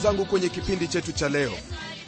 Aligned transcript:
mwenzangu 0.00 0.24
kwenye 0.26 0.48
kipindi 0.48 0.88
chetu 0.88 1.12
cha 1.12 1.28
leo. 1.28 1.52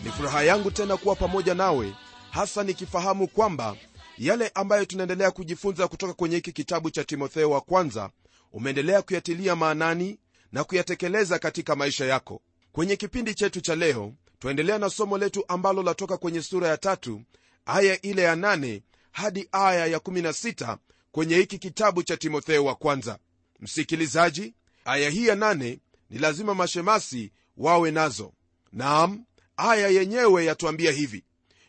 Ni 0.04 0.10
furaha 0.10 0.42
yangu 0.42 0.70
tena 0.70 0.96
kuwa 0.96 1.16
pamoja 1.16 1.54
nawe 1.54 1.92
hasa 2.30 2.62
nikifahamu 2.62 3.28
kwamba 3.28 3.76
yale 4.18 4.50
ambayo 4.54 4.84
tunaendelea 4.84 5.30
kujifunza 5.30 5.88
kutoka 5.88 6.12
kwenye 6.14 6.36
hiki 6.36 6.52
kitabu 6.52 6.90
cha 6.90 7.04
timotheo 7.04 7.50
wa 7.50 7.60
kwanza 7.60 8.10
umeendelea 8.52 9.02
kuyatilia 9.02 9.56
maanani 9.56 10.18
na 10.52 10.64
kuyatekeleza 10.64 11.38
katika 11.38 11.76
maisha 11.76 12.04
yako. 12.04 12.40
Kwenye 12.72 12.96
kipindi 12.96 13.34
chetu 13.34 13.60
cha 13.60 13.74
leo 13.76 14.12
twaendelea 14.38 14.78
na 14.78 14.90
somo 14.90 15.18
letu 15.18 15.44
ambalo 15.48 15.82
latoka 15.82 16.16
kwenye 16.16 16.42
sura 16.42 16.68
ya 16.68 16.76
tatu 16.76 17.22
aya 17.66 18.00
ile 18.02 18.22
ya 18.22 18.36
nane 18.36 18.82
hadi 19.10 19.48
aya 19.52 19.86
ya 19.86 19.98
16 19.98 20.76
kwenye 21.10 21.36
hiki 21.36 21.58
kitabu 21.58 22.02
cha 22.02 22.16
timotheo 22.16 22.64
wa 22.64 22.74
kwanza. 22.74 23.18
Msikilizaji 23.60 24.54
aya 24.84 25.10
hii 25.10 25.26
ya 25.26 25.34
nane 25.34 25.78
ni 26.10 26.18
lazima 26.18 26.54
mashemasi 26.54 27.32
wawe 27.56 27.90
nazo. 27.90 28.32
Naam 28.72 29.24
aya 29.56 29.88
yenyewe 29.88 30.44
yatuambia 30.44 30.92
hivi. 30.92 31.24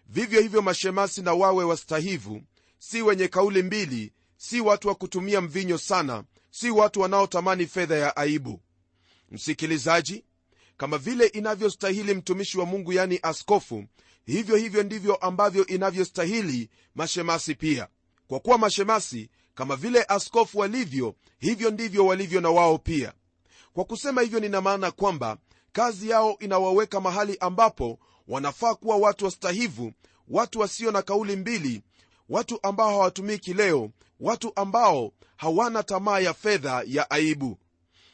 Vivyo 0.07 0.41
hivyo 0.41 0.61
mashemasi 0.61 1.21
na 1.21 1.33
wawe 1.33 1.63
wastahivu 1.63 2.41
si 2.79 3.01
wenye 3.01 3.27
kauli 3.27 3.63
mbili 3.63 4.13
si 4.37 4.61
watu 4.61 4.87
wa 4.87 4.95
kutumia 4.95 5.41
mvinyo 5.41 5.77
sana 5.77 6.23
si 6.51 6.71
watu 6.71 7.01
wanaotamani 7.01 7.67
fedha 7.67 7.95
ya 7.97 8.15
aibu. 8.17 8.61
Msikilizaji 9.31 10.23
kama 10.77 10.97
vile 10.97 11.25
inavyostahili 11.27 12.13
mtumishi 12.13 12.57
wa 12.57 12.65
mungu 12.65 12.93
yani 12.93 13.19
askofu 13.23 13.85
hivyo 14.25 14.55
hivyo 14.55 14.83
ndivyo 14.83 15.15
ambavyo 15.15 15.65
inavyostahili 15.65 16.69
mashemasi 16.95 17.55
pia. 17.55 17.87
Kwa 18.27 18.39
kuwa 18.39 18.57
mashemasi 18.57 19.29
kama 19.55 19.75
vile 19.75 20.03
askofu 20.03 20.59
walivyo 20.59 21.15
hivyo 21.39 21.71
ndivyo 21.71 22.05
walivyo 22.05 22.41
na 22.41 22.49
wao 22.49 22.77
pia. 22.77 23.13
Kwa 23.73 23.85
kusema 23.85 24.21
hivyo 24.21 24.39
nina 24.39 24.61
maana 24.61 24.91
kwamba 24.91 25.37
kazi 25.73 26.09
yao 26.09 26.37
inawaweka 26.39 26.99
mahali 27.01 27.37
ambapo 27.39 27.99
wanafaa 28.27 28.75
kuwa 28.75 28.97
watu 28.97 29.25
wastahivu 29.25 29.93
watu 30.27 30.59
wasio 30.59 30.91
na 30.91 31.01
kauli 31.01 31.35
mbili 31.35 31.81
watu 32.29 32.59
ambao 32.63 32.89
hawatumii 32.89 33.37
kileo 33.37 33.89
watu 34.19 34.51
ambao 34.55 35.11
hawana 35.37 35.83
tamaa 35.83 36.19
ya 36.19 36.33
fedha 36.33 36.83
ya 36.87 37.09
aibu. 37.11 37.57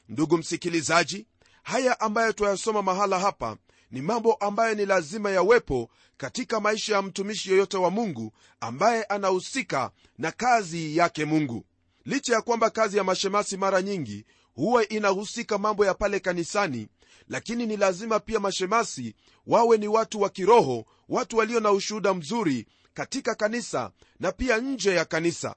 Ndugu 0.10 0.38
msikilizaji 0.38 1.28
haya 1.64 2.00
ambayo 2.00 2.34
twayasoma 2.34 2.82
mahala 2.82 3.20
hapa 3.20 3.58
ni 3.92 4.02
mambo 4.02 4.34
ambayo 4.34 4.76
ni 4.76 4.86
lazima 4.86 5.32
yawepo 5.32 5.90
katika 6.18 6.60
maisha 6.60 6.96
ya 6.96 7.02
mtumishi 7.02 7.50
yoyote 7.50 7.78
wa 7.78 7.90
mungu 7.92 8.34
ambaye 8.60 9.04
anahusika 9.04 9.92
na 10.18 10.32
kazi 10.32 10.98
yake 10.98 11.26
mungu. 11.26 11.66
Licha 12.06 12.34
ya 12.34 12.42
kwamba 12.42 12.70
kazi 12.70 12.98
ya 12.98 13.04
mashemasi 13.04 13.58
mara 13.58 13.82
nyingi 13.82 14.26
huwa 14.60 14.88
inahusika 14.90 15.58
mambo 15.58 15.86
ya 15.86 15.94
pale 15.94 16.20
kanisani 16.20 16.88
lakini 17.28 17.66
ni 17.66 17.78
lazima 17.78 18.20
pia 18.20 18.40
mashemasi 18.40 19.16
wawe 19.48 19.78
ni 19.78 19.88
watu 19.88 20.22
wa 20.22 20.30
kiroho 20.30 20.86
watu 21.10 21.38
walio 21.38 21.60
na 21.60 21.72
ushuhuda 21.72 22.14
mzuri 22.14 22.66
katika 22.94 23.36
kanisa 23.36 23.92
na 24.20 24.32
pia 24.32 24.58
nje 24.58 24.90
ya 24.96 25.06
kanisa. 25.06 25.56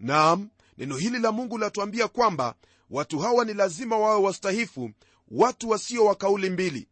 Naam 0.00 0.48
neno 0.78 0.96
hili 0.96 1.18
la 1.18 1.32
mungu 1.32 1.58
latuambia 1.58 2.08
kwamba 2.08 2.54
watu 2.90 3.18
hawa 3.18 3.44
ni 3.44 3.54
lazima 3.54 3.98
wawe 3.98 4.22
wastahifu 4.22 4.90
watu 5.30 5.68
wasio 5.70 6.04
wa 6.04 6.14
kauli 6.14 6.50
mbili. 6.50 6.88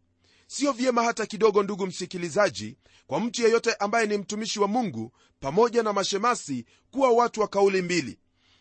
Sio 0.46 0.72
vyema 0.72 1.02
hata 1.04 1.26
kidogo 1.26 1.62
ndugu 1.62 1.86
msikilizaji 1.86 2.76
kwa 3.06 3.20
mtu 3.20 3.42
yeyote 3.42 3.72
ambaye 3.74 4.06
ni 4.06 4.18
mtumishi 4.18 4.60
wa 4.60 4.68
mungu 4.68 5.12
pamoja 5.40 5.82
na 5.82 5.92
mashemasi 5.92 6.64
kuwa 6.90 7.10
watu 7.10 7.40
wa 7.40 7.48
kauli 7.48 7.82
mbili 7.82 8.18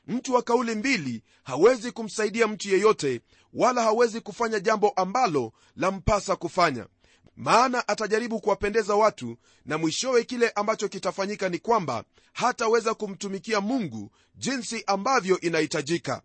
mtu 0.08 0.34
wa 0.34 0.42
kauli 0.42 0.76
mbili 0.76 1.24
hawezi 1.44 1.92
kumsaidia 1.92 2.48
mtu 2.48 2.70
yeyote 2.70 3.22
wala 3.54 3.84
hawezi 3.84 4.22
kufanya 4.22 4.60
jambo 4.60 4.90
ambalo 4.90 5.54
lampasa 5.76 6.36
kufanya. 6.36 6.88
Maana 7.36 7.88
atajaribu 7.88 8.40
kuwapendeza 8.40 8.96
watu 8.96 9.38
na 9.66 9.78
mwishowe 9.78 10.24
kile 10.24 10.50
ambacho 10.50 10.88
kitafanyika 10.88 11.50
ni 11.50 11.60
kwamba 11.60 12.04
hataweza 12.34 12.94
kumtumikia 12.94 13.62
mungu 13.62 14.12
jinsi 14.36 14.84
ambavyo 14.88 15.40
inahitajika. 15.40 16.22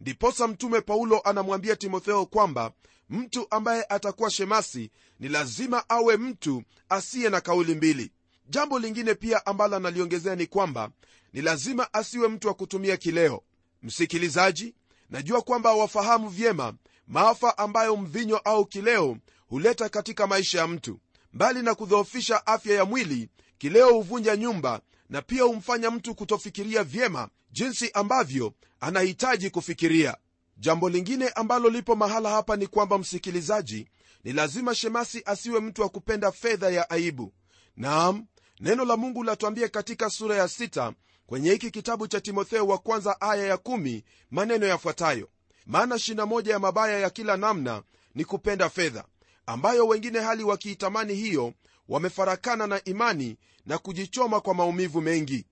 Ndiposa 0.00 0.48
mtume 0.48 0.80
paulo 0.80 1.20
anamwambia 1.20 1.76
timotheo 1.76 2.26
kwamba 2.26 2.72
mtu 3.10 3.46
ambaye 3.50 3.84
atakuwa 3.88 4.30
shemasi 4.30 4.90
ni 5.20 5.28
lazima 5.28 5.88
awe 5.88 6.16
mtu 6.16 6.62
asiye 6.88 7.28
na 7.30 7.40
kauli 7.40 7.74
mbili 7.74 8.12
jambo 8.50 8.78
lingine 8.78 9.14
pia 9.14 9.46
ambalo 9.46 9.76
analiongezea 9.76 10.36
ni 10.36 10.46
kwamba 10.46 10.90
ni 11.32 11.42
lazima 11.42 11.94
asiwe 11.94 12.28
mtu 12.28 12.48
wa 12.48 12.54
kutumia 12.54 12.96
kileo. 12.96 13.42
Msikilizaji 13.82 14.74
najua 15.10 15.42
kwamba 15.42 15.72
wafahamu 15.72 16.28
vyema 16.28 16.74
maafa 17.06 17.58
ambayo 17.58 17.96
mvinyo 17.96 18.36
au 18.38 18.66
kileo 18.66 19.16
huleta 19.48 19.88
katika 19.88 20.26
maisha 20.26 20.58
ya 20.58 20.66
mtu. 20.66 20.98
Mbali 21.32 21.62
na 21.62 21.74
kudhoofisha 21.74 22.46
afya 22.46 22.74
ya 22.76 22.84
mwili 22.84 23.28
kileo 23.58 23.92
huvunja 23.94 24.36
nyumba 24.36 24.80
na 25.08 25.22
pia 25.22 25.42
humfanya 25.42 25.90
mtu 25.90 26.14
kutofikiria 26.14 26.84
vyema 26.84 27.28
jinsi 27.52 27.90
ambavyo 27.94 28.52
anahitaji 28.80 29.50
kufikiria. 29.50 30.16
Jambo 30.56 30.88
lingine 30.88 31.28
ambalo 31.28 31.70
lipo 31.70 31.96
mahala 31.96 32.30
hapa 32.30 32.56
ni 32.56 32.66
kwamba 32.66 32.98
msikilizaji 32.98 33.86
ni 34.24 34.32
lazima 34.32 34.74
shemasi 34.74 35.22
asiwe 35.26 35.60
mtu 35.60 35.82
wa 35.82 35.88
kupenda 35.88 36.32
fedha 36.32 36.70
ya 36.70 36.90
aibu. 36.90 37.32
Naam 37.76 38.26
neno 38.60 38.84
la 38.84 38.96
mungu 38.96 39.22
latuambia 39.24 39.68
katika 39.68 40.10
sura 40.10 40.36
ya 40.36 40.44
6 40.44 40.92
kwenye 41.26 41.50
hiki 41.50 41.70
kitabu 41.70 42.08
cha 42.08 42.20
timotheo 42.20 42.66
wa 42.66 42.78
kwanza 42.78 43.20
aya 43.20 43.46
ya 43.46 43.54
1 43.56 44.02
maneno 44.30 44.66
yafuatayo. 44.66 45.28
Maana 45.66 45.98
shina 45.98 46.26
moja 46.26 46.52
ya 46.52 46.58
mabaya 46.58 46.98
ya 46.98 47.10
kila 47.10 47.36
namna 47.36 47.82
ni 48.14 48.24
kupenda 48.24 48.70
fedha 48.70 49.04
ambayo 49.46 49.86
wengine 49.86 50.20
hali 50.20 50.44
wakiitamani 50.44 51.14
hiyo 51.14 51.52
wamefarakana 51.88 52.66
na 52.66 52.84
imani 52.84 53.36
na 53.66 53.78
kujichoma 53.78 54.40
kwa 54.40 54.54
maumivu 54.54 55.00
mengi. 55.00 55.46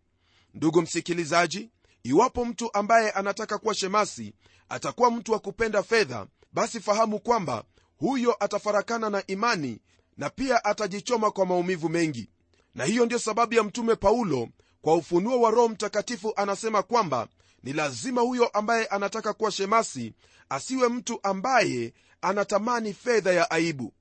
Ndugu 0.55 0.83
msikilizaji 0.83 1.71
iwapo 2.03 2.45
mtu 2.45 2.75
ambaye 2.75 3.11
anataka 3.11 3.59
kuwa 3.59 3.75
shemasi 3.75 4.35
atakuwa 4.69 5.11
mtu 5.11 5.33
wa 5.33 5.39
kupenda 5.39 5.83
fedha 5.83 6.27
basi 6.53 6.81
fahamu 6.81 7.21
kwamba 7.21 7.65
huyo 7.97 8.37
atafarakana 8.45 9.11
na 9.11 9.27
imani 9.27 9.81
na 10.17 10.31
pia 10.31 10.65
atajichoma 10.65 11.31
kwa 11.31 11.47
maumivu 11.47 11.89
mengi 11.89 12.31
na 12.79 12.85
hiyo 12.85 13.05
ndiyo 13.07 13.19
sababu 13.19 13.55
ya 13.55 13.63
mtume 13.63 13.97
paulo 13.97 14.49
kwa 14.83 14.95
ufunuo 14.95 15.41
wa 15.41 15.51
roho 15.51 15.69
mtakatifu 15.69 16.33
anasema 16.37 16.83
kwamba 16.83 17.29
ni 17.63 17.73
lazima 17.73 18.21
huyo 18.21 18.49
ambaye 18.49 18.87
anataka 18.87 19.33
kuwa 19.33 19.51
shemasi 19.51 20.15
asiwe 20.49 20.89
mtu 20.89 21.21
ambaye 21.23 21.95
anatamani 22.21 22.95
fedha 22.95 23.33
ya 23.33 23.51
aibu. 23.51 23.93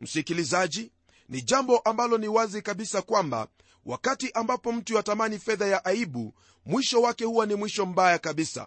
Msikilizaji 0.00 0.92
ni 1.28 1.42
jambo 1.42 1.78
ambalo 1.78 2.18
ni 2.18 2.28
wazi 2.28 2.62
kabisa 2.62 3.02
kwamba 3.02 3.48
wakati 3.86 4.30
ambapo 4.34 4.72
mtu 4.72 4.94
yatamani 4.94 5.38
fedha 5.38 5.66
ya 5.66 5.84
aibu 5.84 6.34
mwisho 6.66 7.02
wake 7.02 7.24
huwa 7.24 7.46
ni 7.46 7.54
mwisho 7.54 7.86
mbaya 7.86 8.18
kabisa. 8.18 8.66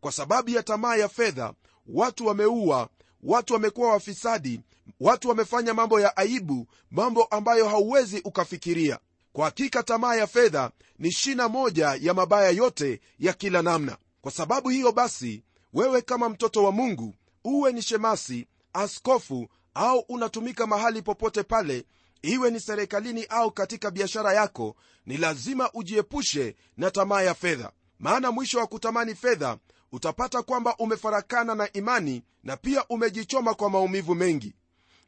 Kwa 0.00 0.12
sababu 0.12 0.50
ya 0.50 0.62
tamaa 0.62 0.96
ya 0.96 1.08
fedha 1.08 1.52
watu 1.86 2.26
wameua 2.26 2.88
watu 3.22 3.54
wamekuwa 3.54 3.92
wafisadi. 3.92 4.60
Watu 5.00 5.28
wamefanya 5.28 5.74
mambo 5.74 6.00
ya 6.00 6.16
aibu 6.16 6.66
mambo 6.90 7.24
ambayo 7.24 7.68
hauwezi 7.68 8.20
ukafikiria. 8.24 8.98
Kwa 9.32 9.44
hakika 9.44 9.82
tamaa 9.82 10.14
ya 10.14 10.26
fedha 10.26 10.70
ni 10.98 11.12
shina 11.12 11.48
moja 11.48 11.98
ya 12.00 12.14
mabaya 12.14 12.50
yote 12.50 13.00
ya 13.18 13.32
kila 13.32 13.62
namna. 13.62 13.96
Kwa 14.20 14.32
sababu 14.32 14.68
hiyo 14.68 14.92
basi 14.92 15.42
wewe 15.72 16.02
kama 16.02 16.28
mtoto 16.28 16.64
wa 16.64 16.72
mungu 16.72 17.14
uwe 17.44 17.72
ni 17.72 17.82
shemasi 17.82 18.46
askofu 18.72 19.48
au 19.74 19.98
unatumika 19.98 20.66
mahali 20.66 21.02
popote 21.02 21.42
pale 21.42 21.84
iwe 22.22 22.50
ni 22.50 22.60
serikalini 22.60 23.24
au 23.28 23.50
katika 23.50 23.90
biashara 23.90 24.32
yako 24.32 24.76
ni 25.06 25.16
lazima 25.16 25.70
ujiepushe 25.74 26.56
na 26.76 26.90
tamaa 26.90 27.22
ya 27.22 27.34
fedha. 27.34 27.72
Maana 27.98 28.30
mwisho 28.30 28.58
wa 28.58 28.66
kutamani 28.66 29.14
fedha 29.14 29.58
utapata 29.92 30.42
kwamba 30.42 30.76
umefarakana 30.76 31.54
na 31.54 31.72
imani 31.72 32.22
na 32.44 32.56
pia 32.56 32.84
umejichoma 32.88 33.54
kwa 33.54 33.70
maumivu 33.70 34.14
mengi. 34.14 34.54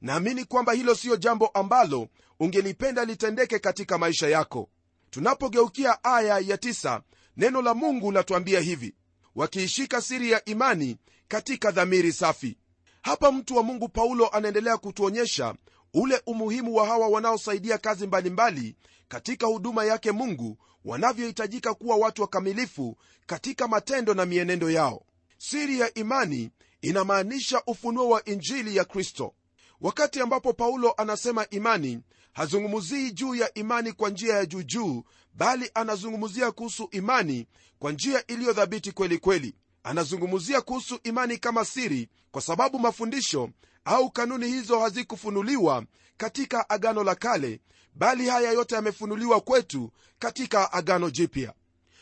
Naamini 0.01 0.45
kwamba 0.45 0.73
hilo 0.73 0.95
siyo 0.95 1.17
jambo 1.17 1.47
ambalo 1.47 2.09
ungelipenda 2.41 3.05
litendeke 3.05 3.59
katika 3.59 3.99
maisha 3.99 4.29
yako. 4.29 4.69
Tunapogeukia 5.11 6.05
aya 6.05 6.39
ya 6.39 6.59
tisa, 6.59 7.03
neno 7.37 7.63
la 7.63 7.75
mungu 7.75 8.13
latuambia 8.13 8.61
hivi. 8.61 8.95
Wakiishika 9.35 10.01
siri 10.03 10.31
ya 10.31 10.45
imani 10.45 10.97
katika 11.29 11.71
dhamiri 11.71 12.13
safi. 12.13 12.57
Hapa 13.03 13.33
mtu 13.33 13.57
wa 13.57 13.63
mungu 13.63 13.89
paulo 13.89 14.29
anaendelea 14.29 14.77
kutuonyesha 14.77 15.55
ule 15.95 16.23
umuhimu 16.27 16.75
wa 16.75 16.87
hawa 16.87 17.09
wanaosaidia 17.09 17.79
kazi 17.79 18.07
mbalimbali 18.07 18.61
mbali 18.61 18.77
katika 19.09 19.47
huduma 19.47 19.85
yake 19.85 20.13
mungu 20.13 20.59
wanavyohitajika 20.85 21.75
kuwa 21.75 21.97
watu 21.97 22.23
wakamilifu 22.23 22.97
katika 23.27 23.69
matendo 23.69 24.15
na 24.15 24.27
mienendo 24.27 24.71
yao. 24.71 25.03
Siri 25.39 25.81
ya 25.81 25.95
imani 25.95 26.51
inamaanisha 26.83 27.63
ufunuo 27.67 28.09
wa 28.09 28.25
injili 28.25 28.77
ya 28.77 28.85
kristo. 28.85 29.35
Wakati 29.81 30.21
ambapo 30.21 30.53
paulo 30.53 30.95
anasema 30.97 31.47
imani 31.51 32.01
hazungumzii 32.33 33.11
juu 33.11 33.35
ya 33.35 33.55
imani 33.55 33.93
kwa 33.93 34.11
njia 34.11 34.35
ya 34.37 34.47
juujuu 34.47 35.05
bali 35.35 35.71
anazungumzia 35.75 36.53
kuhusu 36.53 36.89
imani 36.93 37.47
kwa 37.79 37.93
njia 37.93 38.27
iliyodhabiti 38.27 38.93
kweli 38.93 39.19
kweli 39.19 39.55
anazungumzia 39.85 40.61
kuhusu 40.61 40.99
imani 41.05 41.39
kama 41.39 41.65
siri 41.65 42.09
kwa 42.31 42.43
sababu 42.43 42.79
mafundisho 42.79 43.51
au 43.85 44.11
kanuni 44.11 44.47
hizo 44.49 44.81
hazikufunuliwa 44.81 45.85
katika 46.17 46.71
agano 46.71 47.05
la 47.05 47.15
kale 47.15 47.61
bali 47.95 48.29
haya 48.29 48.53
yote 48.53 48.75
yamefunuliwa 48.75 49.41
kwetu 49.41 49.91
katika 50.19 50.73
agano 50.73 51.11
jipya. 51.11 51.53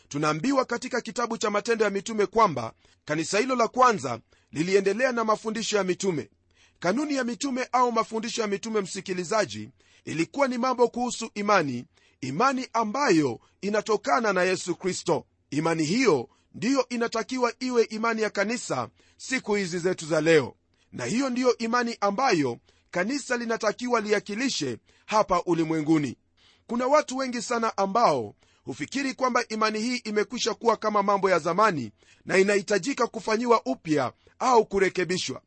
Tunaambiwa 0.09 0.65
katika 0.65 1.01
kitabu 1.01 1.39
cha 1.39 1.51
matendo 1.51 1.85
ya 1.85 1.91
mitume 1.91 2.27
kwamba 2.27 2.73
kanisa 3.05 3.39
hilo 3.39 3.57
la 3.57 3.69
kwanza 3.69 4.21
liliendelea 4.53 5.13
na 5.13 5.25
mafundisho 5.25 5.77
ya 5.77 5.85
mitume. 5.85 6.31
Kanuni 6.79 7.15
ya 7.15 7.25
mitume 7.25 7.69
au 7.73 7.93
mafundisho 7.93 8.43
ya 8.43 8.47
mitume 8.49 8.81
msikilizaji 8.81 9.71
ilikuwa 10.05 10.49
ni 10.49 10.59
mambo 10.59 10.89
kuhusu 10.89 11.31
imani 11.35 11.85
imani 12.21 12.69
ambayo 12.73 13.41
inatokana 13.61 14.33
na 14.33 14.43
yesu 14.43 14.75
kristo. 14.77 15.27
Imani 15.51 15.85
hiyo 15.85 16.29
ndiyo 16.55 16.89
inatakiwa 16.89 17.53
iwe 17.61 17.83
imani 17.85 18.23
ya 18.23 18.31
kanisa 18.31 18.89
siku 19.17 19.55
hizi 19.55 19.79
zetu 19.79 20.07
za 20.07 20.21
leo. 20.21 20.55
Na 20.93 21.05
hiyo 21.05 21.31
ndiyo 21.31 21.59
imani 21.59 21.97
ambayo 22.01 22.59
kanisa 22.91 23.37
linatakiwa 23.37 24.01
liakilishe 24.01 24.79
hapa 25.07 25.43
ulimwenguni. 25.43 26.17
Kuna 26.67 26.87
watu 26.87 27.17
wengi 27.17 27.43
sana 27.43 27.77
ambao 27.77 28.35
hufikiri 28.65 29.15
kwamba 29.15 29.49
imani 29.49 29.81
hii 29.81 29.97
imekwisha 29.97 30.55
kuwa 30.55 30.77
kama 30.77 31.03
mambo 31.03 31.31
ya 31.31 31.39
zamani 31.39 31.93
na 32.25 32.39
inahitajika 32.39 33.07
kufanyiwa 33.07 33.63
upya 33.65 34.13
au 34.39 34.67
kurekebishwa. 34.67 35.43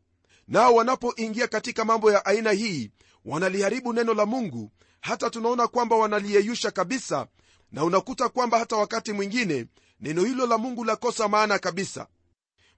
Nao 0.47 0.75
wanapoingia 0.75 1.47
katika 1.47 1.85
mambo 1.85 2.11
ya 2.11 2.25
aina 2.25 2.51
hii 2.51 2.91
wanaliharibu 3.25 3.93
neno 3.93 4.13
la 4.13 4.25
mungu. 4.25 4.71
Hata 5.01 5.29
tunaona 5.29 5.67
kwamba 5.67 5.95
wanaliyeyusha 5.95 6.71
kabisa 6.71 7.27
na 7.73 7.83
unakuta 7.83 8.29
kwamba 8.29 8.59
hata 8.59 8.75
wakati 8.75 9.11
mwingine 9.13 9.65
neno 9.99 10.23
hilo 10.23 10.45
la 10.45 10.57
mungu 10.57 10.83
lakosa 10.83 11.27
maana 11.27 11.59
kabisa. 11.59 12.07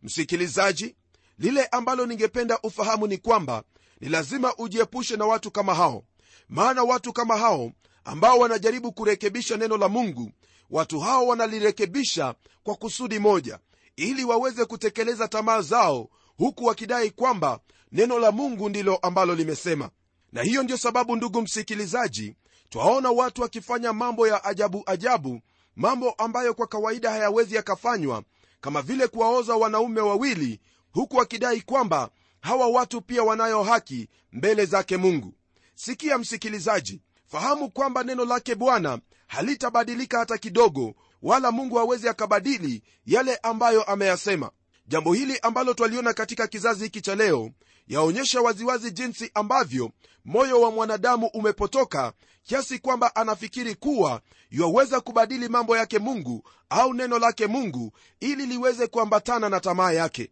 Msikilizaji 0.04 0.96
lile 1.38 1.66
ambalo 1.66 2.06
ningependa 2.06 2.60
ufahamu 2.64 3.08
ni 3.08 3.18
kwamba 3.18 3.64
ni 4.02 4.10
lazima 4.10 4.56
ujiepushe 4.58 5.18
na 5.18 5.26
watu 5.26 5.52
kama 5.52 5.76
hao. 5.76 6.04
Maana 6.50 6.84
watu 6.84 7.14
kama 7.14 7.38
hao 7.38 7.72
ambao 8.06 8.40
wanajaribu 8.40 8.92
kurekebisha 8.92 9.58
neno 9.58 9.78
la 9.78 9.90
mungu 9.90 10.32
watu 10.70 11.00
hao 11.00 11.28
wanalirekebisha 11.28 12.36
kwa 12.64 12.76
kusudi 12.76 13.20
moja 13.20 13.60
ili 13.96 14.24
waweze 14.24 14.66
kutekeleza 14.66 15.28
tamaa 15.28 15.62
zao 15.62 16.10
huku 16.38 16.66
wakidai 16.66 17.12
kwamba 17.12 17.60
neno 17.92 18.20
la 18.20 18.32
mungu 18.32 18.70
ndilo 18.70 18.96
ambalo 18.96 19.36
limesema. 19.36 19.90
Na 20.32 20.42
hiyo 20.44 20.64
ndio 20.64 20.78
sababu 20.78 21.16
ndugu 21.16 21.42
msikilizaji 21.42 22.36
twaona 22.70 23.12
watu 23.12 23.42
wakifanya 23.42 23.94
mambo 23.94 24.28
ya 24.28 24.44
ajabu 24.44 24.84
ajabu 24.86 25.42
mambo 25.76 26.12
ambayo 26.12 26.54
kwa 26.54 26.68
kawaida 26.68 27.12
hayawezi 27.12 27.56
yakafanywa 27.56 28.24
kama 28.62 28.82
vile 28.82 29.08
kuwaoza 29.08 29.56
wanaume 29.56 30.02
wawili 30.02 30.60
huku 30.92 31.18
wakidai 31.18 31.62
kwamba 31.62 32.10
hawa 32.42 32.68
watu 32.68 33.02
pia 33.02 33.24
wanayo 33.24 33.64
haki 33.64 34.08
mbele 34.32 34.66
zake 34.66 34.98
mungu. 34.98 35.34
Sikia 35.76 36.18
msikilizaji 36.18 37.02
fahamu 37.28 37.72
kwamba 37.72 38.04
neno 38.04 38.26
lake 38.26 38.56
bwana 38.56 39.00
halitabadilika 39.28 40.20
hata 40.20 40.38
kidogo 40.38 40.94
wala 41.22 41.52
mungu 41.52 41.76
hawezi 41.76 42.10
akabadili 42.10 42.84
yale 43.06 43.36
ambayo 43.36 43.84
ameyasema 43.84 44.52
jambo 44.88 45.14
hili 45.14 45.40
ambalo 45.42 45.74
twaliona 45.74 46.14
katika 46.14 46.48
kizazi 46.48 46.84
hiki 46.84 47.02
cha 47.02 47.16
leo 47.16 47.52
yaonyesha 47.88 48.42
waziwazi 48.42 48.92
jinsi 48.92 49.32
ambavyo 49.34 49.92
moyo 50.26 50.62
wa 50.62 50.72
mwanadamu 50.72 51.28
umepotoka 51.28 52.14
kiasi 52.44 52.80
kwamba 52.80 53.16
anafikiri 53.16 53.76
kuwa 53.76 54.22
yuwaweza 54.50 55.02
kubadili 55.02 55.50
mambo 55.50 55.78
yake 55.78 56.00
mungu 56.00 56.50
au 56.70 56.94
neno 56.94 57.20
lake 57.20 57.48
mungu 57.48 57.92
ili 58.20 58.46
liweze 58.46 58.88
kuambatana 58.88 59.50
na 59.50 59.60
tamaa 59.60 59.92
yake. 59.92 60.32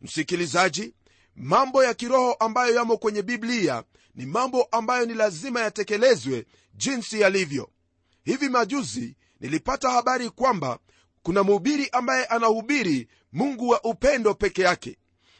Msikilizaji 0.00 0.94
mambo 1.36 1.84
ya 1.84 1.94
kiroho 1.94 2.32
ambayo 2.32 2.74
yamo 2.74 2.96
kwenye 2.96 3.22
biblia 3.22 3.84
ni 4.14 4.26
mambo 4.26 4.62
ambayo 4.62 5.06
ni 5.06 5.14
lazima 5.14 5.60
yatekelezwe 5.60 6.46
jinsi 6.74 7.20
yalivyo. 7.20 7.70
Hivi 8.24 8.48
majuzi 8.48 9.16
nilipata 9.40 9.90
habari 9.90 10.30
kwamba 10.30 10.78
kuna 11.24 11.42
mhubiri 11.42 11.88
ambaye 11.92 12.24
anahubiri 12.24 13.08
mungu 13.32 13.68
wa 13.68 13.84
upendo 13.84 14.34
peke 14.34 14.62
yake. 14.62 14.98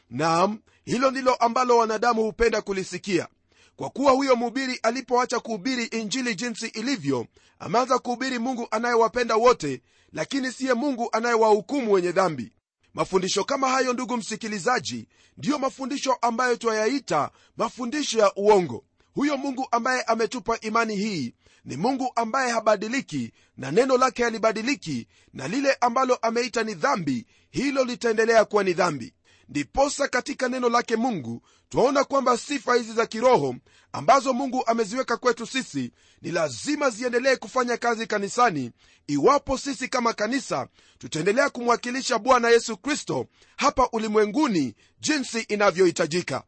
Naam 0.09 0.59
hilo 0.85 1.11
ndilo 1.11 1.35
ambalo 1.35 1.77
wanadamu 1.77 2.23
hupenda 2.23 2.61
kulisikia. 2.61 3.27
Kwa 3.75 3.89
kuwa 3.89 4.11
huyo 4.11 4.35
mhubiri 4.35 4.79
alipoacha 4.83 5.39
kuhubiri 5.39 5.85
injili 5.85 6.35
jinsi 6.35 6.67
ilivyo 6.67 7.25
ameanza 7.59 7.99
kuhubiri 7.99 8.39
mungu 8.39 8.67
anayewapenda 8.71 9.35
wote 9.35 9.81
lakini 10.13 10.51
siye 10.51 10.73
mungu 10.73 11.09
anayewahukumu 11.11 11.91
wenye 11.91 12.11
dhambi. 12.11 12.51
Mafundisho 12.93 13.43
kama 13.43 13.69
hayo 13.69 13.93
ndugu 13.93 14.17
msikilizaji 14.17 15.07
ndiyo 15.37 15.59
mafundisho 15.59 16.13
ambayo 16.21 16.55
twayaita 16.55 17.31
mafundisho 17.57 18.19
ya 18.19 18.31
uongo 18.35 18.83
huyo 19.15 19.37
mungu 19.37 19.67
ambaye 19.71 20.01
ametupa 20.01 20.59
imani 20.59 20.95
hii 20.95 21.33
ni 21.65 21.77
mungu 21.77 22.11
ambaye 22.15 22.51
habadiliki 22.51 23.31
na 23.57 23.71
neno 23.71 23.97
lake 23.97 24.23
halibadiliki 24.23 25.07
na 25.33 25.47
lile 25.47 25.73
ambalo 25.81 26.15
ameita 26.15 26.63
ni 26.63 26.73
dhambi 26.73 27.25
hilo 27.49 27.83
litaendelea 27.83 28.45
kuwa 28.45 28.63
ni 28.63 28.73
dhambi. 28.73 29.13
Ndiposa 29.49 30.07
katika 30.07 30.49
neno 30.49 30.69
lake 30.69 30.95
mungu 30.95 31.41
twaona 31.69 32.03
kwamba 32.03 32.37
sifa 32.37 32.75
hizi 32.75 32.93
za 32.93 33.05
kiroho 33.05 33.55
ambazo 33.91 34.33
mungu 34.33 34.63
ameziweka 34.67 35.17
kwetu 35.17 35.45
sisi 35.47 35.91
ni 36.21 36.31
lazima 36.31 36.89
ziendelee 36.89 37.35
kufanya 37.35 37.77
kazi 37.77 38.07
kanisani. 38.07 38.71
Iwapo 39.07 39.57
sisi 39.57 39.87
kama 39.87 40.13
kanisa 40.13 40.67
tutaendelea 40.97 41.49
kumwakilisha 41.49 42.19
bwana 42.19 42.49
yesu 42.49 42.77
kristo 42.77 43.27
hapa 43.57 43.89
ulimwenguni 43.91 44.75
jinsi 44.99 45.39
inavyohitajika. 45.39 46.43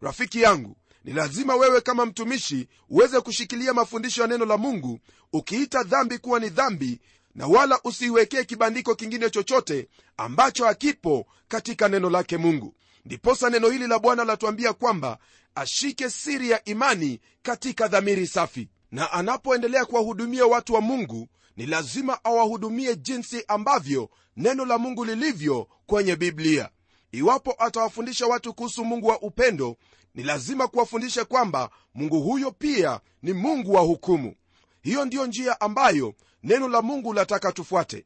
Rafiki 0.00 0.40
yangu 0.42 0.76
ni 1.04 1.12
lazima 1.12 1.54
wewe 1.56 1.80
kama 1.80 2.06
mtumishi 2.06 2.68
uweze 2.90 3.20
kushikilia 3.20 3.74
mafundisho 3.74 4.22
ya 4.22 4.28
neno 4.28 4.44
la 4.44 4.56
mungu 4.56 4.98
ukiita 5.32 5.82
dhambi 5.82 6.18
kuwa 6.18 6.40
ni 6.40 6.48
dhambi 6.48 7.00
na 7.34 7.46
wala 7.46 7.80
usiiwekee 7.84 8.44
kibandiko 8.44 8.94
kingine 8.94 9.30
chochote 9.30 9.88
ambacho 10.16 10.64
hakipo 10.64 11.26
katika 11.48 11.88
neno 11.88 12.10
lake 12.10 12.36
mungu. 12.36 12.74
Ndiposa 13.04 13.50
neno 13.50 13.68
hili 13.70 13.86
la 13.86 13.98
bwana 13.98 14.24
latuambia 14.24 14.72
kwamba 14.72 15.18
ashike 15.54 16.10
siri 16.10 16.50
ya 16.50 16.64
imani 16.64 17.20
katika 17.42 17.88
dhamiri 17.88 18.26
safi. 18.26 18.68
Na 18.90 19.12
anapoendelea 19.12 19.84
kuwahudumia 19.84 20.46
watu 20.46 20.74
wa 20.74 20.80
mungu 20.80 21.28
ni 21.56 21.66
lazima 21.66 22.24
awahudumie 22.24 22.96
jinsi 22.96 23.44
ambavyo 23.48 24.10
neno 24.36 24.64
la 24.64 24.78
mungu 24.78 25.04
lilivyo 25.04 25.68
kwenye 25.86 26.16
biblia. 26.16 26.68
Iwapo 27.12 27.54
atawafundisha 27.58 28.26
watu 28.26 28.54
kuhusu 28.54 28.84
mungu 28.84 29.06
wa 29.06 29.20
upendo 29.22 29.76
ni 30.14 30.22
lazima 30.22 30.68
kuwafundisha 30.68 31.24
kwamba 31.24 31.70
mungu 31.94 32.20
huyo 32.20 32.50
pia 32.50 33.00
ni 33.22 33.32
mungu 33.32 33.72
wa 33.72 33.80
hukumu. 33.80 34.34
Hiyo 34.82 35.04
ndiyo 35.04 35.26
njia 35.26 35.60
ambayo 35.60 36.14
neno 36.42 36.68
la 36.68 36.82
mungu 36.82 37.12
lataka 37.12 37.52
tufuate. 37.52 38.04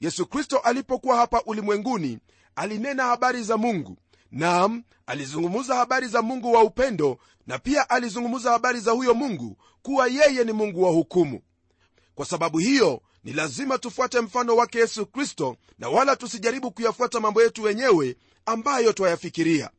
Yesu 0.00 0.26
kristo 0.26 0.58
alipokuwa 0.58 1.16
hapa 1.16 1.42
ulimwenguni 1.46 2.18
alinena 2.56 3.02
habari 3.04 3.42
za 3.42 3.56
mungu. 3.56 3.96
Nam 4.30 4.82
alizungumza 5.06 5.74
habari 5.76 6.08
za 6.08 6.22
mungu 6.22 6.52
wa 6.52 6.62
upendo 6.62 7.18
na 7.46 7.58
pia 7.58 7.90
alizungumza 7.90 8.50
habari 8.50 8.80
za 8.80 8.90
huyo 8.90 9.14
mungu 9.14 9.56
kuwa 9.82 10.06
yeye 10.08 10.44
ni 10.44 10.52
mungu 10.52 10.82
wa 10.82 10.90
hukumu. 10.90 11.40
Kwa 12.14 12.26
sababu 12.26 12.58
hiyo 12.58 13.02
ni 13.24 13.32
lazima 13.32 13.78
tufuate 13.78 14.20
mfano 14.20 14.56
wake 14.56 14.78
yesu 14.78 15.06
kristo 15.06 15.56
na 15.78 15.88
wala 15.88 16.16
tusijaribu 16.16 16.70
kuyafuata 16.70 17.20
mambo 17.20 17.42
yetu 17.42 17.62
wenyewe 17.62 18.16
ambayo 18.46 18.92
twayafikiria 18.92 19.70